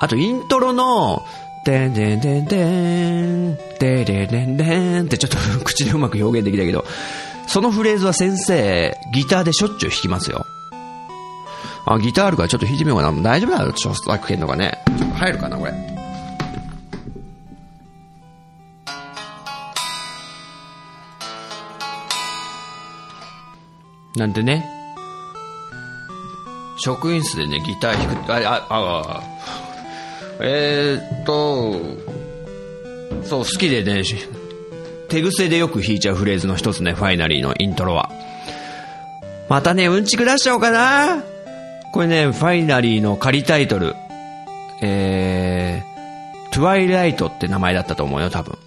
[0.00, 1.26] あとイントロの、
[1.66, 6.86] てんてんてんてん、てれれんれんってちょっと口でうまく表現できたけど、
[7.46, 10.46] そのフレーズは先生、ギターでしょっちゅう弾きますよ。
[11.84, 13.22] あ、ギターあるからちょっと弾いてみようかな。
[13.22, 14.78] 大丈夫だよ、著作権とかね。
[15.16, 15.95] 入るかな、これ。
[24.16, 24.64] なんてね。
[26.78, 29.22] 職員室でね、ギター弾く、あ、あ、あ、あ
[30.40, 31.72] えー、っと、
[33.24, 34.02] そう、好きでね、
[35.08, 38.10] 手癖でよく弾いちゃうフレーズの一つね、ファイナリーのイントロは。
[39.48, 41.22] またね、うんちく出しちゃおうかな。
[41.92, 43.94] これね、ファイナリーの仮タイトル。
[44.82, 48.58] えー、トゥワイライトって名前だったと思うよ、多分。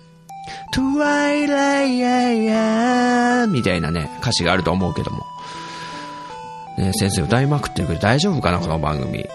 [0.74, 5.29] トゥワイライヤイヤみたいなね、歌詞があると思うけども。
[6.80, 9.26] ね、先生歌いまくってるけど大丈夫かな、この番組。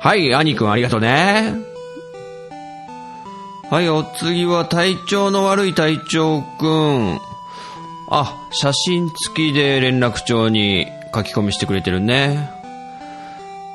[0.00, 1.54] はい、兄くんありがとうね。
[3.70, 7.18] はい、お次は体調の悪い隊長くん。
[8.10, 12.50] あ、写真付きで連絡帳に書き込みしてくれてるね。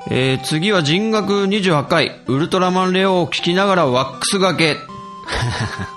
[0.08, 4.78] えー、次は人学28回、ウルトラマンレオを聞きながらワックスがけ。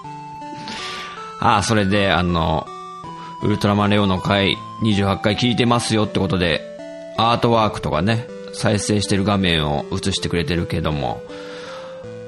[1.40, 2.66] あ、それで、あの、
[3.42, 6.77] ウルトラマンレオの回28回聞いてますよってことで、
[7.18, 11.20] アートワークとかね、再生してる画面を映してくれてるけども、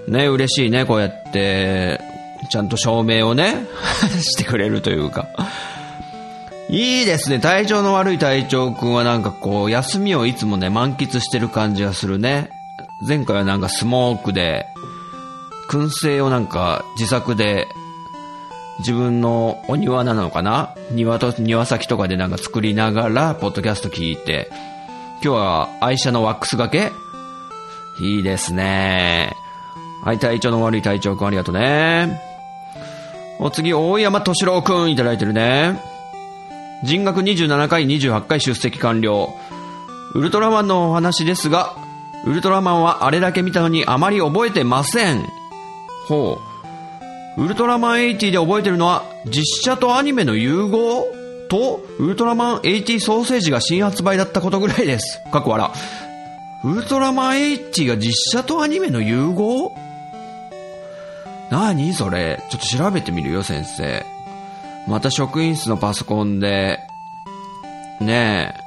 [0.09, 2.01] ね、嬉しいね、こうやって、
[2.51, 3.67] ちゃんと証明をね、
[4.21, 5.29] してくれるというか。
[6.69, 7.39] いいですね。
[7.39, 12.51] 体調の悪い隊長くんはなんかこう、休みをいつもね、満喫してる感じがするね。
[13.07, 14.67] 前回はなんかスモークで、
[15.69, 17.67] 燻製をなんか自作で、
[18.81, 20.75] 自分のお庭なのかな？
[20.91, 24.51] 庭と、庭先とかでなんか作りながら、ポッドキャスト聞いて、
[25.23, 26.93] 今日は愛車のワックスがけ？
[28.01, 29.37] いいですね。
[30.03, 32.19] はい、体調の悪い隊長くんありがとうね。
[33.39, 35.79] お次、大山敏郎くんいただいてるね。
[36.85, 39.35] 人学27回28回出席完了。
[40.15, 41.77] ウルトラマンのお話ですが、
[42.25, 45.23] ウルトラマンはあれだけ見たのにあまり覚えてません。
[46.09, 46.39] ほ
[47.37, 47.45] う。
[47.45, 51.20] ウルトラマン80で覚えてるのは実写とアニメの融合？
[51.51, 55.21] とウルトラマン80ソーセージが新発売だったことぐらいです。
[55.31, 55.71] かっこ笑。
[56.65, 59.77] ウルトラマン80が実写とアニメの融合？
[61.51, 62.41] 何それ？
[62.51, 64.07] ちょっと調べてみるよ、先生。
[64.87, 66.79] また職員室のパソコンで、
[68.01, 68.61] ねえ、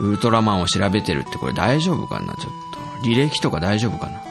[0.00, 2.26] ウルトラマンを調べてるってこれ大丈夫かな？
[2.26, 2.36] ちょっ
[3.02, 3.08] と。
[3.08, 4.22] 履歴とか大丈夫かな？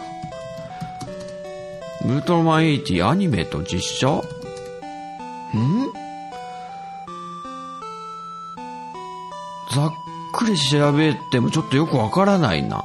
[2.05, 4.21] ウルトラマン80アニメと実写？
[10.57, 12.83] 調べてもちょっとよくわからないな。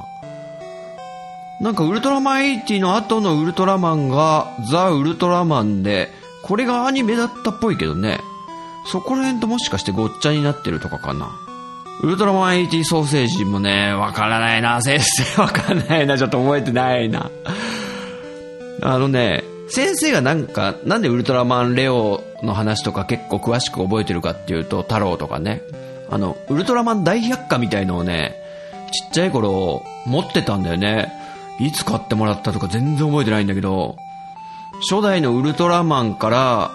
[1.59, 6.11] なんかウルトラマン80の後のウルトラマンがザ・ウルトラマンで、
[6.43, 8.19] これがアニメだったっぽいけどね。
[8.85, 11.29] そこら辺ともしかしてごっちゃになってるとかかな。
[12.01, 15.41] ウルトラマン80ソーセージもね、わからないな、先生。
[15.41, 17.31] わかんないな、ちょっと覚えてないな。
[18.83, 25.63] あのね、先生がなんか、なんでウルトラマンレオの話とか結構詳しく覚えてるかっていうと、太郎とかね。
[26.09, 28.35] あの、ウルトラマン大百科みたいのをね、
[28.91, 31.11] ちっちゃい頃持ってたんだよね。
[31.59, 33.97] いつ買ってもらったとか全然覚えてないんだけど、
[34.89, 36.71] 初代のウルトラマンから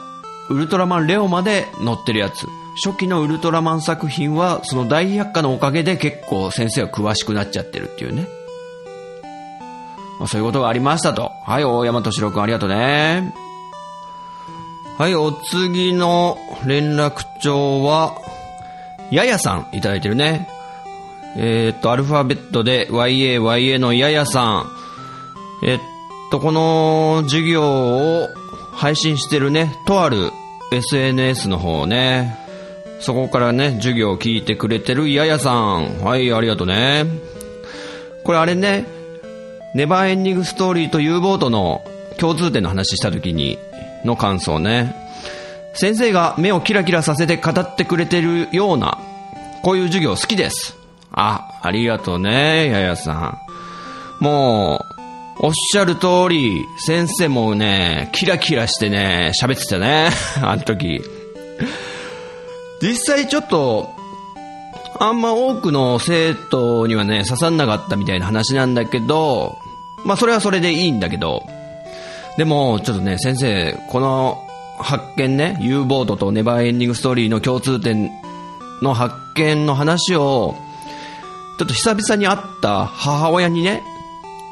[0.50, 2.46] ウルトラマンレオまで載ってるやつ。
[2.84, 8.26] 初期のウルトラマン作品はその大百科のおかげで結構先生は詳しくなっちゃってるっていうね。
[10.18, 11.32] まあ、そういうことがありましたと。
[11.44, 13.34] はい、大山敏郎くんありがとうね。
[14.98, 18.14] はい、お次の連絡帳は、
[19.12, 20.48] ややさんいただいてるね。
[21.36, 24.66] えー、っと、アルファベットで YAYA のややさ
[25.62, 25.66] ん。
[25.66, 25.78] えっ
[26.30, 28.28] と、この授業を
[28.72, 30.30] 配信してるね、とある
[30.72, 32.38] SNS の方ね。
[33.00, 36.02] そこからね、授業を聞いてくれてるややさん。
[36.02, 37.04] はい、ありがとうね。
[38.24, 38.86] これあれね、
[39.74, 41.84] ネバーエンディングストーリーと U ボートの
[42.18, 43.58] 共通点の話した時に
[44.04, 44.94] の感想ね。
[45.74, 48.98] 先生が目をキラキラさせて語ってくれてるような、
[49.62, 50.76] こういう授業好きです。
[51.12, 53.38] あ、ありがとうね、ややさ
[54.20, 54.24] ん。
[54.24, 54.84] も
[55.40, 60.10] う、おっしゃる通り、先生もね、キラキラしてね、喋ってたね、
[60.42, 61.02] あの時。
[62.82, 63.90] 実際ちょっと、
[64.98, 69.56] あんま多くの生徒にはね、刺さんなかったみたいな話なんだけど、
[70.04, 71.44] まあそれはそれでいいんだけど、
[72.36, 74.44] でも、ちょっとね、先生、この
[74.82, 78.10] 発見ね、U ボートとネバーエンディングストーリーの共通点
[78.82, 80.56] の発見の話を、
[81.58, 83.82] ちょっと久々に会った母親にね、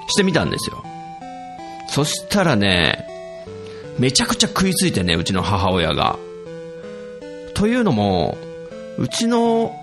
[0.07, 0.85] してみたんですよ。
[1.89, 3.07] そしたらね、
[3.99, 6.18] めちゃくちゃ食いついてね、うちの母親が。
[7.55, 8.39] というのも、
[8.97, 9.74] うちの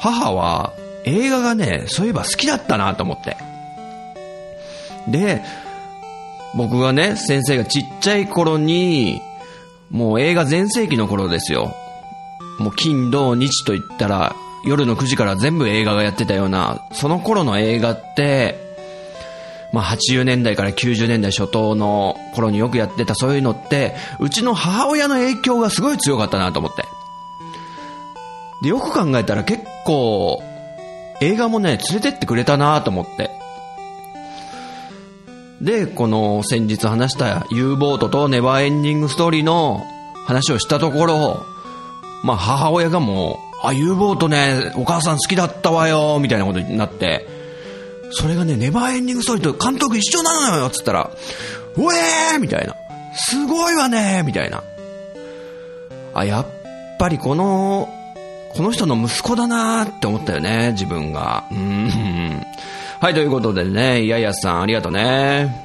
[0.00, 0.72] 母は
[1.04, 3.36] 映画がね、そういえば好きだったなと思って。
[5.08, 5.42] で、
[6.54, 9.20] 僕がね、先生がちっちゃい頃に、
[9.94, 11.72] もう映画全盛期の頃ですよ。
[12.58, 14.34] もう金土日と言ったら
[14.64, 18.58] 夜の9時から全部映画がやってたような、その頃の映画って、
[19.72, 26.84] まあ、80年代から90年代初頭の頃によくやってたそういうのって、うちの母親の影響がすごい強かったなと思って。
[28.62, 30.42] で、よく考えたら結構、
[31.20, 33.30] 映画もね、連れてってくれたなと思って。
[35.64, 39.82] で、この先日話した U ボートとネバーエンディングストーリーの
[40.26, 41.46] 話をしたところ、
[42.22, 47.26] まあ母親がもう、あ、U ボートね、お母さん好きだったわよ、みたいなことになって、
[48.10, 51.10] それがね、ネバーエンディングストーリーと監督一緒なのよ、つったら、
[51.76, 52.76] うえーみたいな。
[53.16, 54.62] すごいわねみたいな。
[56.12, 56.46] あ、やっ
[56.98, 57.88] ぱりこの、
[58.54, 61.44] この人の息子だなって思ったよね、自分が。
[61.50, 61.90] うん。
[63.04, 65.62] はい、ということでね、ややさんありがとうね。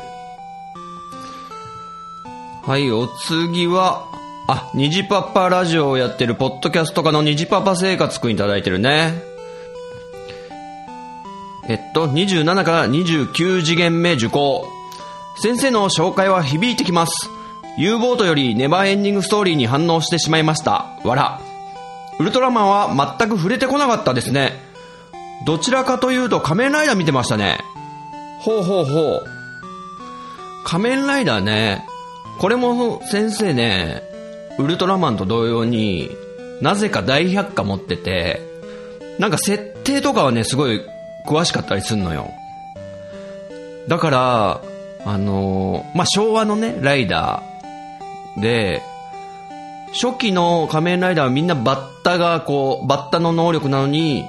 [2.64, 4.10] はい、お次は、
[4.50, 9.14] あ、にじパパラジオをやってるポッドキャスト家のにじパパ生活くんいただいてるね。
[11.70, 14.68] えっと、27から29次元目受講。
[15.38, 17.30] 先生の紹介は響いてきます。
[17.78, 21.00] U ボートよりネバーエンディングストーリーに反応してしまいました。
[21.06, 21.40] わら。
[22.20, 24.69] ウルトラマンは全く触れてこなかったですね。
[25.46, 27.60] どちらかというと仮面ライダー見てましたね。
[28.40, 29.26] ほうほうほう。
[30.66, 31.86] 仮面ライダーね。
[32.40, 34.04] これも先生ね、
[34.58, 36.10] ウルトラマンと同様に、
[36.62, 38.42] なぜか大百科持ってて、
[39.18, 40.82] なんか設定とかはね、すごい
[41.26, 42.32] 詳しかったりすんのよ。
[43.88, 44.62] だから、
[45.06, 48.82] あのー、まあ、昭和のね、ライダーで、
[49.94, 54.26] 初期の仮面ライダーはみんなバッタがこう、バッタの能力なのに、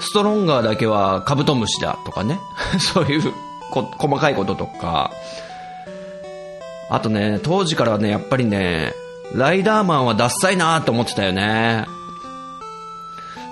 [0.00, 2.40] ストロンガーだけはカブトムシだとかね。
[2.80, 3.32] そういう
[3.70, 5.10] こ細かいこととか。
[6.88, 8.92] あとね、当時からね、やっぱりね、
[9.34, 11.86] ライダーマンはダッサいなと思ってたよね。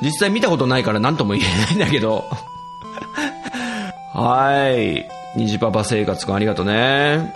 [0.02, 2.24] 実際見たことないから何とも言えないんだけど。
[4.14, 5.08] はい。
[5.36, 7.32] 虹パパ生活くんありがとうね。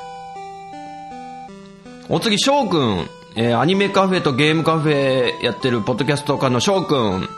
[2.08, 3.08] お次、翔くん。
[3.34, 7.28] えー、アニメカフェとゲームカフェやってるポッドキャスト家の翔くん。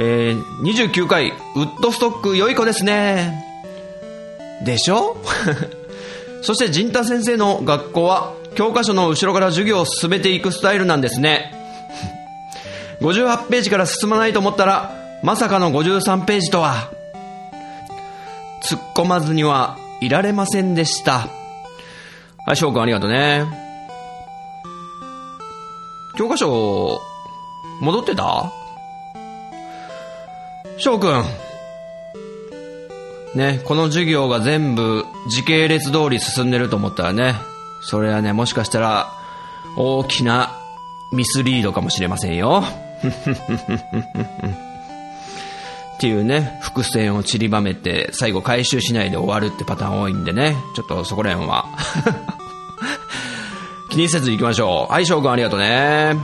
[0.00, 1.32] えー、29回、ウ
[1.62, 3.44] ッドストック良い子ですね。
[4.64, 5.16] でしょ？
[6.42, 11.52] そして、陣太先生の学校は、教科書の後ろから授業を進めていくスタイルなんですね。
[13.00, 14.92] 58ページから進まないと思ったら、
[15.22, 16.90] まさかの53ページとは。
[18.62, 21.28] 突っ込まずにはいられませんでした。
[22.46, 23.44] はい、翔くんありがとうね。
[26.16, 27.00] 教科書、
[27.80, 28.52] 戻ってた？
[30.78, 31.24] 翔くん。
[33.34, 37.34] ね、この授業が全部時系列通り進んでると思ったらね、
[37.82, 39.12] それはね、もしかしたら
[39.76, 40.56] 大きな
[41.12, 42.64] ミスリードかもしれませんよ。
[45.96, 51.66] っていうね、伏線を散りばめて、最後回収しないで終わるってパターン多いんでね、ちょっとそこら辺は
[53.90, 54.92] 気にせず行きましょう。
[54.92, 56.16] はい、翔くんありがとうね。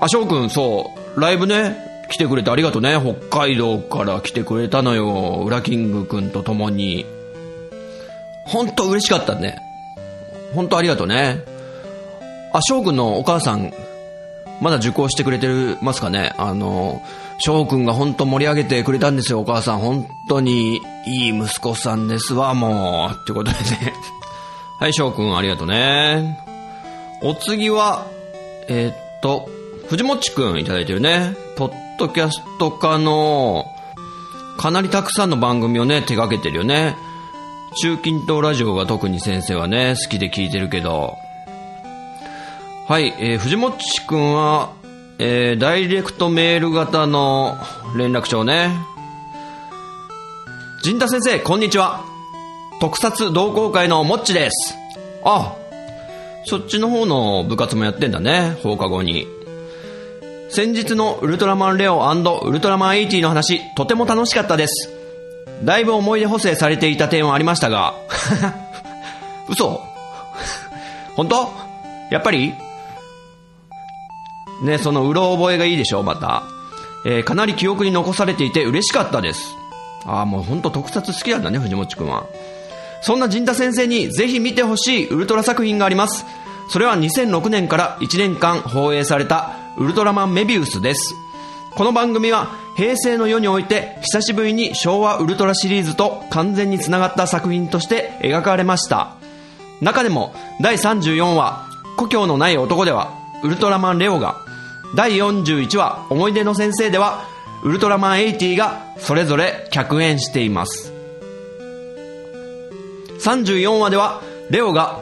[0.00, 2.98] あ、翔くん、そう、ライブね、来てくれてありがとうね。
[3.00, 5.42] 北海道から来てくれたのよ。
[5.46, 7.06] ウラキングくんと共に。
[8.44, 9.58] ほんと嬉しかったね。
[10.54, 11.44] ほんとありがとうね。
[12.52, 13.72] あ、翔くんのお母さん、
[14.60, 15.48] まだ受講してくれて
[15.80, 17.00] ますかねあの、
[17.38, 19.78] 翔くんが本当盛り上げてくれたんですよ、お母さん。
[19.78, 23.14] 本当にいい息子さんですわ、もう。
[23.22, 23.94] ってことでね。
[24.80, 26.44] はい、翔くんありがとうね。
[27.22, 28.06] お次は、
[28.66, 29.48] えー、っと、
[29.88, 31.34] 藤もちくんいただいてるね。
[31.56, 33.66] ポッドキャスト化の、
[34.56, 36.96] かなりたくさんの番組をね、手掛けてるよね。
[37.82, 41.14] 中近東ラジオが特に先生はね、好きで聞いてるけど。
[42.88, 44.72] はい、えー、藤もっちくんは、
[45.18, 47.58] えー、ダイレクトメール型の
[47.96, 48.70] 連絡帳ね。
[50.82, 52.02] 陣田先生、こんにちは。
[52.80, 54.74] 特撮同好会のもっちです。
[55.22, 55.54] あ、
[56.46, 59.26] そっちの方の部活もやってんだね、放課後に。
[60.52, 64.90] 先日のウルトラマンレオウルトラマン80の話、とても楽しかったです。
[65.62, 67.94] だいぶ思い出補正されていた点はありましたが、
[69.48, 69.80] 嘘
[71.14, 71.52] 本当？
[72.10, 72.52] やっぱり？
[74.64, 76.42] ね、そのうろ覚えがいいでしょ、また。
[77.06, 79.54] えー、かなり記憶に残されていて嬉しかったです。
[80.04, 82.24] ああ、もうほんと特撮好きなんだね、藤本くんは。
[83.02, 86.26] そんな陣田先生にぜひ見てほしいウルトラ作品があります。
[86.70, 91.14] それは2006年から1年間放映されたウルトラマンメビウスです。
[91.74, 99.16] この番組は平成の世において久しぶりに昭和ウルトラシリーズと完全につながった作品として描かれました。
[99.80, 101.66] 中でも第34話、
[101.96, 103.12] 故郷のない男では
[103.42, 104.36] ウルトラマンレオが
[104.94, 107.24] 第41話思い出の先生では
[107.64, 110.92] ウルトラマン80がそれぞれ客演しています
[113.20, 114.98] 34話では、レオが、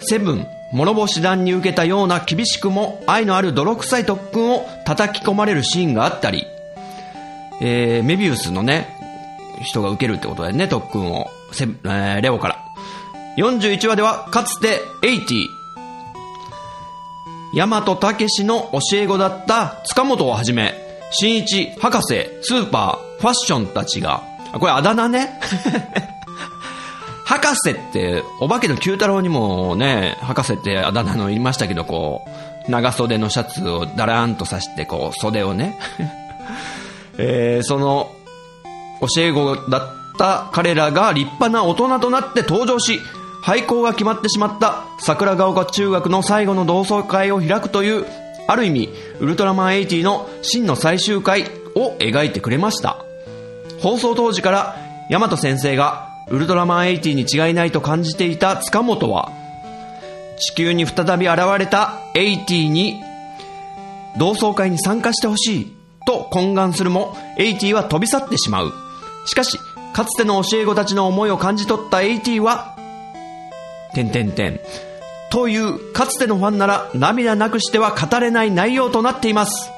[0.00, 6.46] セブン、諸星団に受けたような厳しくも愛のある泥臭い特訓を叩き込まれるシーンがあったり、
[7.60, 8.96] えー、メビウスのね、
[9.62, 11.28] 人が受けるってことだよね、特訓を。
[11.52, 12.64] セえー、レオから。
[13.36, 15.46] 41話では、かつて、エイティ、
[17.54, 20.74] 大和武史の教え子だった塚本をはじめ、
[21.10, 25.40] 新一、博士、スーパー、ファッションたちが、これあだ名ね
[27.30, 32.22] 博士って、お化けの九太郎にもね、博士ってあだ名の言いましたけど、こ
[32.66, 35.78] う、長袖のシャツをだらーんとさして、こう、袖をね、
[37.18, 38.10] えー、その、
[39.14, 39.82] 教え子だっ
[40.18, 43.00] た彼らが立派な大人となって登場し、
[43.42, 48.06] 廃校が決まってしまった桜ヶ丘中学の最後の同窓会を開くという、
[48.48, 48.88] ある意味、
[49.20, 51.44] ウルトラマン80の真の最終回
[51.76, 52.96] を描いてくれました。
[53.80, 54.76] 放送当時から、
[55.08, 59.32] ヤマト先生がウルトラマン80に違いないと感じていた塚本は、
[60.38, 63.02] 地球に再び現れた80に、
[64.16, 65.76] 同窓会に参加してほしい
[66.06, 68.72] と懇願するも、80は飛び去ってしまう。
[69.26, 69.58] しかし、
[69.92, 72.76] かつての教え子たちの思いを感じ取った80は、
[73.92, 74.60] てんてんてん。
[75.30, 79.72] という、かつてのファンなら涙なくしては語れない内容となっています。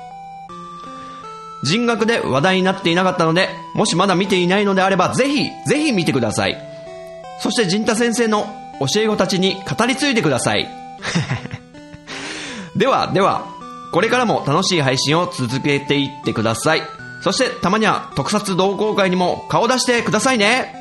[1.62, 6.56] 人学で話題になっていなかったので、もしまだ見ていないのであれば、ぜひ、ぜひ見てください。
[7.40, 8.46] そして、陣太先生の
[8.80, 10.68] 教え子たちに語り継いでください。
[12.76, 13.46] では、では、
[13.92, 16.82] これからも楽しい配信を続けていってください。
[17.22, 20.74] そして、たまには特撮同好会にも顔出してくださいね。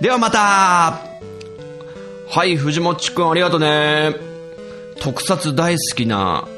[0.00, 1.00] ではまた
[2.30, 4.14] はい、藤もっちくんありがとね。
[5.00, 6.48] 特撮大好きな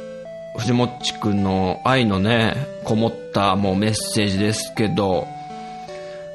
[0.58, 5.26] 藤もっちくんの愛のね、こもったもうメッセージですけど、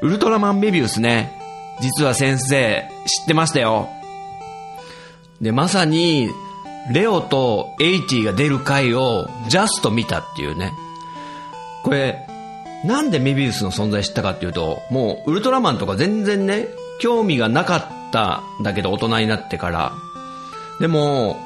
[0.02, 1.32] ウルトラマンメビウスね、
[1.80, 3.90] 実は先生知ってましたよ。
[5.40, 6.30] で、まさに、
[6.92, 10.74] レオとエイティが出る回をジャスト見たっていうね。
[11.84, 12.28] これ、
[12.84, 16.68] なんでメビウスの存在知ったかっていうと、もうウルトラマンとか全然ね、
[17.00, 19.94] 興味がなかったんだけど、大人になってから。
[20.80, 21.38] でも、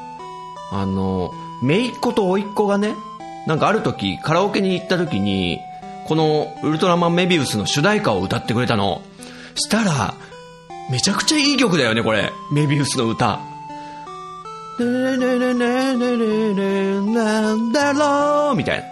[0.72, 1.32] あの、
[1.62, 2.96] 姪っ子と甥っ子がね、
[3.46, 5.60] なんかある時、カラオケに行った時に、
[6.06, 9.02] このウルトラマンメビウスの主題歌を歌ってくれたの。
[9.56, 10.16] したら、
[10.92, 12.32] めちゃくちゃいい曲だよね、これ。
[12.52, 13.40] メビウスの歌。
[14.80, 14.86] ね
[15.18, 18.84] ねねねねねねなんだろうみたい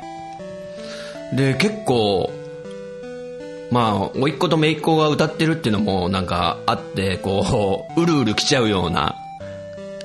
[1.32, 1.38] な。
[1.38, 2.32] で、結構、
[3.72, 9.16] まあ、甥っ子と姪っ子が歌ってるっていうのもなんかあって、こう、うるうる来ちゃうような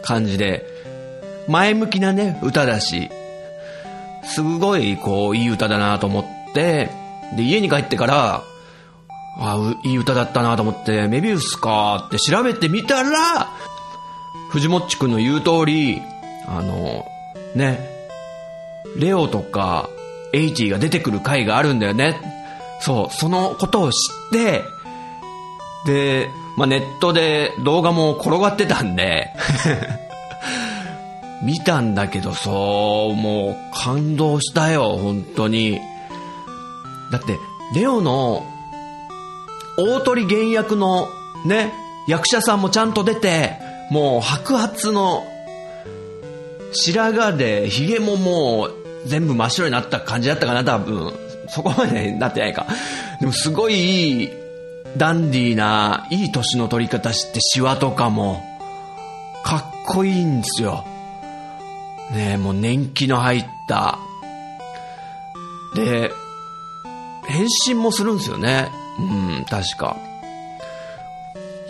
[0.02, 0.64] 感じで、
[1.46, 3.10] 前向きなね、歌だし、
[4.28, 6.90] すごい、こう、いい歌だなと思って、
[7.36, 8.42] で、家に帰ってから、
[9.40, 13.48] あいい歌だったなと思って、メビウスかって調べてみたら、
[14.50, 16.02] 藤もっちくんの言う通り、
[16.46, 17.06] あの、
[17.54, 17.88] ね、
[18.96, 19.88] レオとか、
[20.32, 22.20] エイティが出てくる回があるんだよね。
[22.80, 24.64] そう、そのことを知って、
[25.86, 29.30] で、まあ、ネットで動画も転がってたんで
[31.42, 35.78] 見たんだけど、そう、もう感動したよ、本当に。
[37.10, 37.38] だって、
[37.74, 38.44] レオの
[39.78, 41.08] 大鳥原役の
[41.44, 41.72] ね、
[42.06, 43.58] 役者さんもちゃんと出て、
[43.90, 45.24] もう白髪の
[46.72, 48.74] 白髪で、髭ももう
[49.06, 51.12] 全部真っ白になった感じだったかな、多分。
[51.48, 52.66] そこまでなってないか。
[53.20, 54.30] でもすごいいい、
[54.96, 58.42] ダンディーな、いい年の取り方して、シワとかも、
[59.44, 60.84] かっこいいんですよ。
[62.12, 63.98] ねもう年季の入った。
[65.74, 66.10] で、
[67.26, 68.68] 変身もするんですよね。
[68.98, 69.02] う
[69.40, 69.96] ん、確か。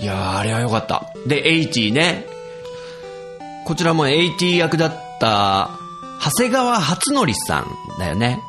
[0.00, 1.12] いやー、あれはよかった。
[1.26, 2.24] で、80ね。
[3.66, 5.70] こちらも80役だった、
[6.24, 7.66] 長谷川初則さん
[7.98, 8.40] だよね。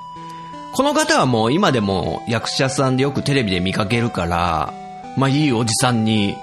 [0.74, 4.74] この方はもう今でも役者さんでよくテレビで見かけるから、
[5.18, 6.38] まあいいおじさんに、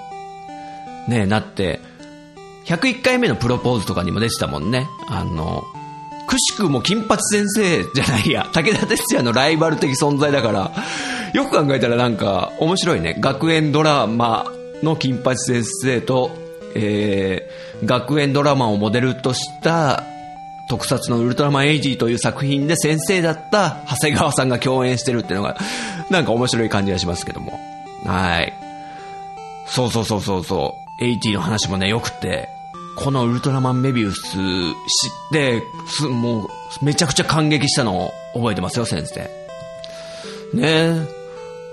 [1.07, 1.79] ね、なって、
[2.67, 4.87] 101回目のプロポーズとかにも出てたもんね。
[5.07, 5.63] あの、
[6.27, 10.71] くしくも金八先生じゃないや、武田鉄矢のライバル的存在だから、
[11.33, 13.15] よく考えたらなんか面白いね。
[13.19, 14.45] 学園ドラマ
[14.83, 16.31] の金八先生と、
[16.75, 20.03] えー、学園ドラマをモデルとした
[20.69, 25.57] 特撮のウルトラマンエイジーという作品で先生だった長谷川さんが共演してるっていうのが、
[26.09, 27.57] なんか面白い感じがしますけども。
[28.05, 28.53] はい。
[29.65, 31.05] そうそうそうそうそう。
[31.05, 32.49] エイジーの話もね、良くて、
[32.97, 34.39] このウルトラマンメビウス知っ
[35.31, 36.49] て、す、もう、
[36.81, 39.21] めちゃくちゃ感激したのを覚えてますよ、先生。
[40.53, 41.07] ねえ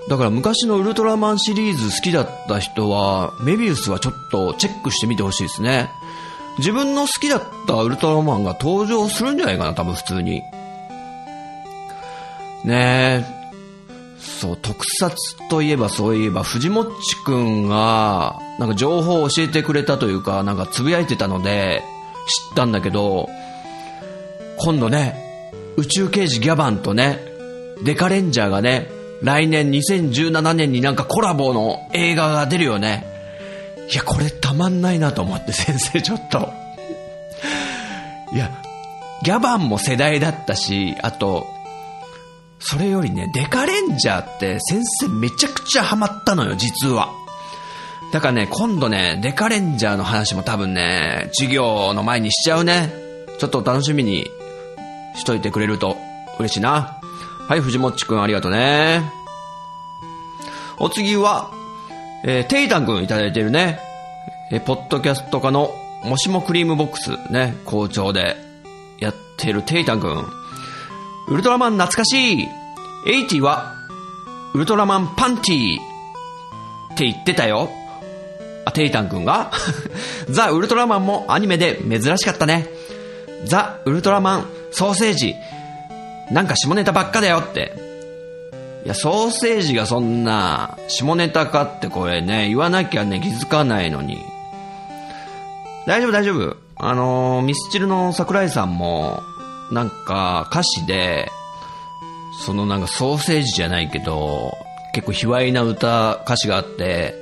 [0.07, 5.89] だから昔のウルトラマンシリーズ好きだった人は、メビウスはちょっとチェックしてみてほしいですね。
[6.59, 10.41] 自分の好きだったウルトラマンが登場するんじゃないかな、多分普通に。
[12.63, 13.34] ねえ。
[14.45, 15.15] そう、特撮
[15.49, 21.81] といえばそういえば、藤もっちくんが、なんか情報を教えてくれたというか、なんかつぶやいてたので、
[22.27, 23.27] 知ったんだけど、
[24.57, 25.15] 今度ね、
[25.77, 27.19] 宇宙刑事ギャバンとね、
[27.83, 28.89] デカレンジャーがね、
[29.21, 33.05] 来年2017年になんかコラボの映画が出るよね。
[33.91, 36.53] いや、これたまんないなと思って 先生ちょっと。
[38.31, 38.51] いや、
[39.23, 41.47] ギャバンも世代だったし、あと、
[42.67, 47.13] それよりね、デカレンジャーって先生めちゃくちゃハマったのよ、実は。
[48.11, 52.91] だからね、今度ね、デカレンジャーの話も多分ね、授業の前にしちゃうね。
[53.37, 54.25] ちょっと楽しみに
[55.15, 55.95] しといてくれると
[56.39, 56.99] 嬉しいな。
[57.47, 59.03] はい、藤もっちくんありがとうね。
[60.79, 61.51] お次は、
[62.23, 63.79] えー、テイタンくんいただいてるね。
[64.51, 65.71] えー、ポッドキャスト家の
[66.03, 68.35] もしもクリームボックスね、校長で
[68.99, 70.44] やってるテイタンくん。
[71.27, 72.47] ウルトラマン懐かしい
[73.07, 73.73] エイティは、
[74.53, 75.77] ウルトラマンパンティ
[76.93, 77.69] って言ってたよ。
[78.65, 79.51] あ、テイタンくんが？
[80.29, 82.67] ザ・ウルトラマンもアニメで珍しかったね。
[83.45, 85.35] ザ・ウルトラマンソーセージ。
[86.31, 87.73] なんか下ネタばっかだよって。
[88.85, 94.19] いや、ソーセージがそんな、下ネタかってこれね、言わなきゃね、気づかないのに。
[95.87, 96.57] 大丈夫大丈夫。
[96.77, 99.21] あのー、ミスチルの桜井さんも、
[99.71, 101.31] なんか歌詞で、
[102.45, 104.57] そのなんかソーセージじゃないけど、
[104.93, 107.13] 結構卑猥な歌、歌詞があって、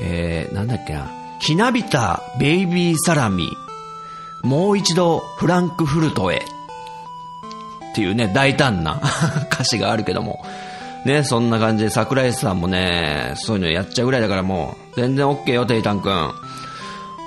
[0.00, 1.10] えー、なんだっけな。
[1.40, 3.48] ひなびたベイビーサラミ、
[4.42, 6.36] もう一度フランクフルトへ。
[6.36, 9.00] っていうね、大胆な
[9.50, 10.44] 歌詞があるけども。
[11.06, 16.32] ね、そんな感じで桜井さんもね、そういうのやっちゃうぐらいだからもう、全然 OK よ、テイタンくん。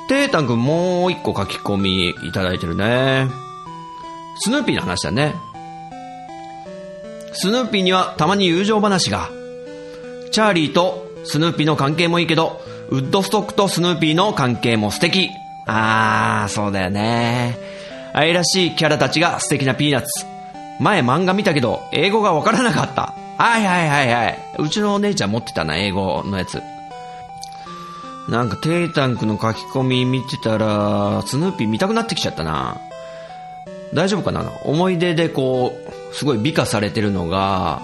[0.10, 3.28] テイタンくんもう一個書き込みいただいてるね。
[4.40, 5.36] スヌーピーの話だね。
[7.34, 9.30] スヌーピーにはたまに友情話が。
[10.32, 15.30] チャーリーとスヌーピーの関係もいいけど、ウッドストックとスヌーピーの関係も素敵。
[15.66, 17.58] あー、そうだよね。
[18.14, 20.26] 愛らしいキャラたちが素敵なピーナッツ。
[20.80, 23.14] 前漫画見たけど、英語がわからなかった。
[23.38, 24.40] はいはいはいはい。
[24.58, 26.62] うちのお姉ちゃん持ってたな、英語のやつ。
[28.30, 32.78] なんか、テイタンクの書き込み見てたら、スヌーピー見たくなってきちゃったな。
[33.94, 34.52] 大丈夫かな？
[34.64, 35.78] 思い出でこ
[36.12, 37.82] う、すごい美化されてるのが、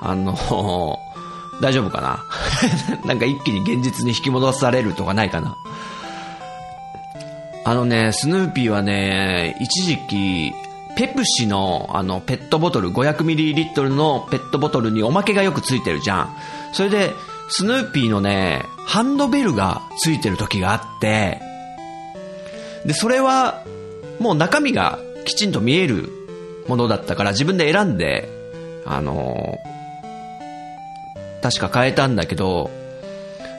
[0.00, 0.98] あの、
[1.60, 2.24] 大丈夫かな？
[3.06, 5.56] なんか一気に現実に引き戻されるとかないかな？
[7.64, 10.54] あのね、スヌーピーはね、一時期、
[10.96, 16.36] ペプシのあのペットボトル、500ml のペットボトルにおまけがよくついてるじゃん。
[16.72, 17.12] それで、
[17.50, 21.40] スヌーピーのね、ハンドベルがついてる時があって、
[22.84, 23.62] で、それは、
[24.18, 26.10] もう中身がきちんと見える
[26.66, 28.28] ものだったから自分で選んで、
[28.84, 32.70] あのー、確か変えたんだけど、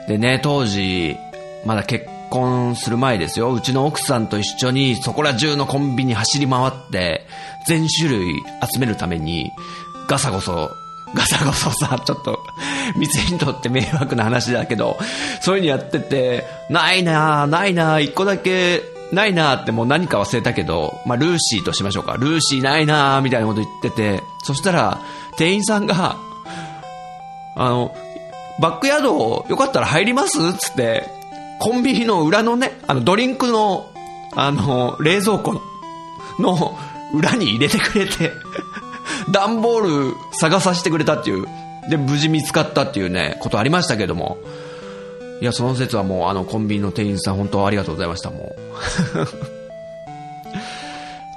[0.08, 1.16] でね、当時、
[1.64, 3.52] まだ結婚する前ですよ。
[3.52, 7.26] うちの奥さんと一緒にそこら中のコンビニ走り回って、
[7.66, 8.34] 全種類
[8.72, 9.50] 集めるために、
[10.08, 10.70] ガサゴソ、
[11.14, 12.40] ガサゴソさ、ちょっと、
[12.96, 14.98] 店にとって迷惑な話だけど、
[15.40, 18.82] そういうのやってて、ないなぁ、ないなぁ、一個だけ
[19.12, 22.16] ないなーってもう何か忘れたけど、まあ、ルーシーとしましょうか。
[22.16, 25.00] ルーシーないなーみたいなこと言ってて、そしたら、
[25.36, 26.16] 店員さんが、
[27.56, 27.94] あの、
[28.60, 31.08] バックヤードよかったら入りますつって、
[31.58, 33.90] コンビニの裏のね、あの、ドリンクの、
[34.34, 35.60] あの、冷蔵庫
[36.38, 36.78] の
[37.12, 38.32] 裏に入れてくれて、
[39.30, 41.46] 段ボール探させてくれたっていう、
[41.88, 44.38] で、無事見つかったっていうね、ことありましたけども、
[45.40, 48.54] いや、その説はもう、あの、コンビニの店員さん、本当ありがとうございました、も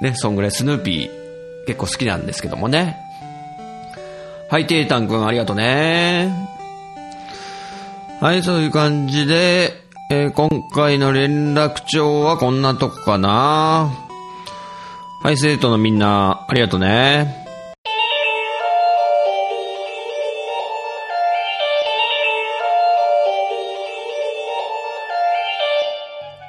[0.00, 0.04] う。
[0.04, 2.98] ね、そんぐらいスヌーピー、結構好きなんですけどもね。
[4.50, 6.30] はい、テイタンくん、ありがとうね。
[8.20, 9.72] はい、そういう感じで、
[10.10, 13.90] えー、今回の連絡帳はこんなとこかな。
[15.22, 17.43] はい、生徒のみんな、ありがとうね。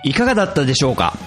[0.05, 1.17] いかがだったでしょうか？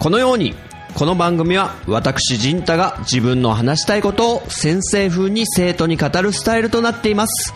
[0.00, 0.54] このように、
[0.94, 7.52] この番組は私陣太が自分の話したいことを先生風に生徒に語るスタイルとなっています。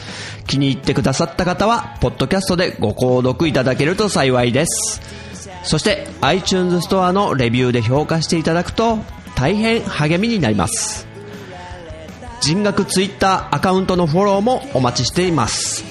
[0.46, 5.00] 気に入ってくださった方は、ポッドキャストでご購読いただけると幸いです。
[5.64, 8.98] そして iTunes ストアのレビューで評価していただくと
[9.34, 11.08] 大変励みになります。
[12.40, 15.84] 人学ツイッターアカウントのフォローもお待ちしています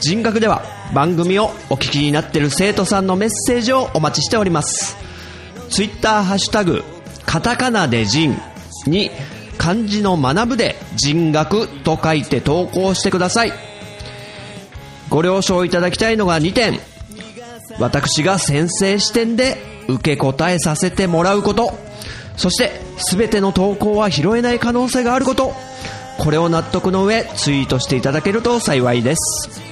[0.00, 0.62] 人学では
[0.94, 4.96] 番組をお聞きになってる生徒さんのメッセージをお待ちしております。
[5.68, 6.84] ツイッターハッシュタグ
[7.24, 8.36] カタカナで人
[8.86, 9.10] に
[9.58, 13.52] 漢字の学ぶで人学と書いて投稿してください。
[15.08, 16.78] ご了承いただきたいのが2点。
[17.78, 19.58] 私が先生視点で
[19.88, 21.78] 受け答えさせてもらうこと。
[22.36, 22.80] そして
[23.10, 25.54] 全ての投稿は拾えない可能性があること。
[26.18, 29.65] これを納得の上ツイートしていただけると幸いです。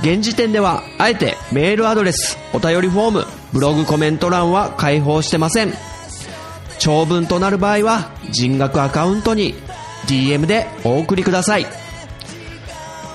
[0.00, 5.72] 現時点ではあえてメールアドレスお便りフォームブログコメント欄は開放してません。
[6.78, 9.54] 長文となる場合は人学アカウントに
[10.06, 11.66] DM でお送りください。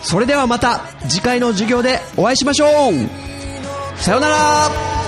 [0.01, 3.99] それではまた次回の授業でお会いしましょう。
[3.99, 5.02] さようなら。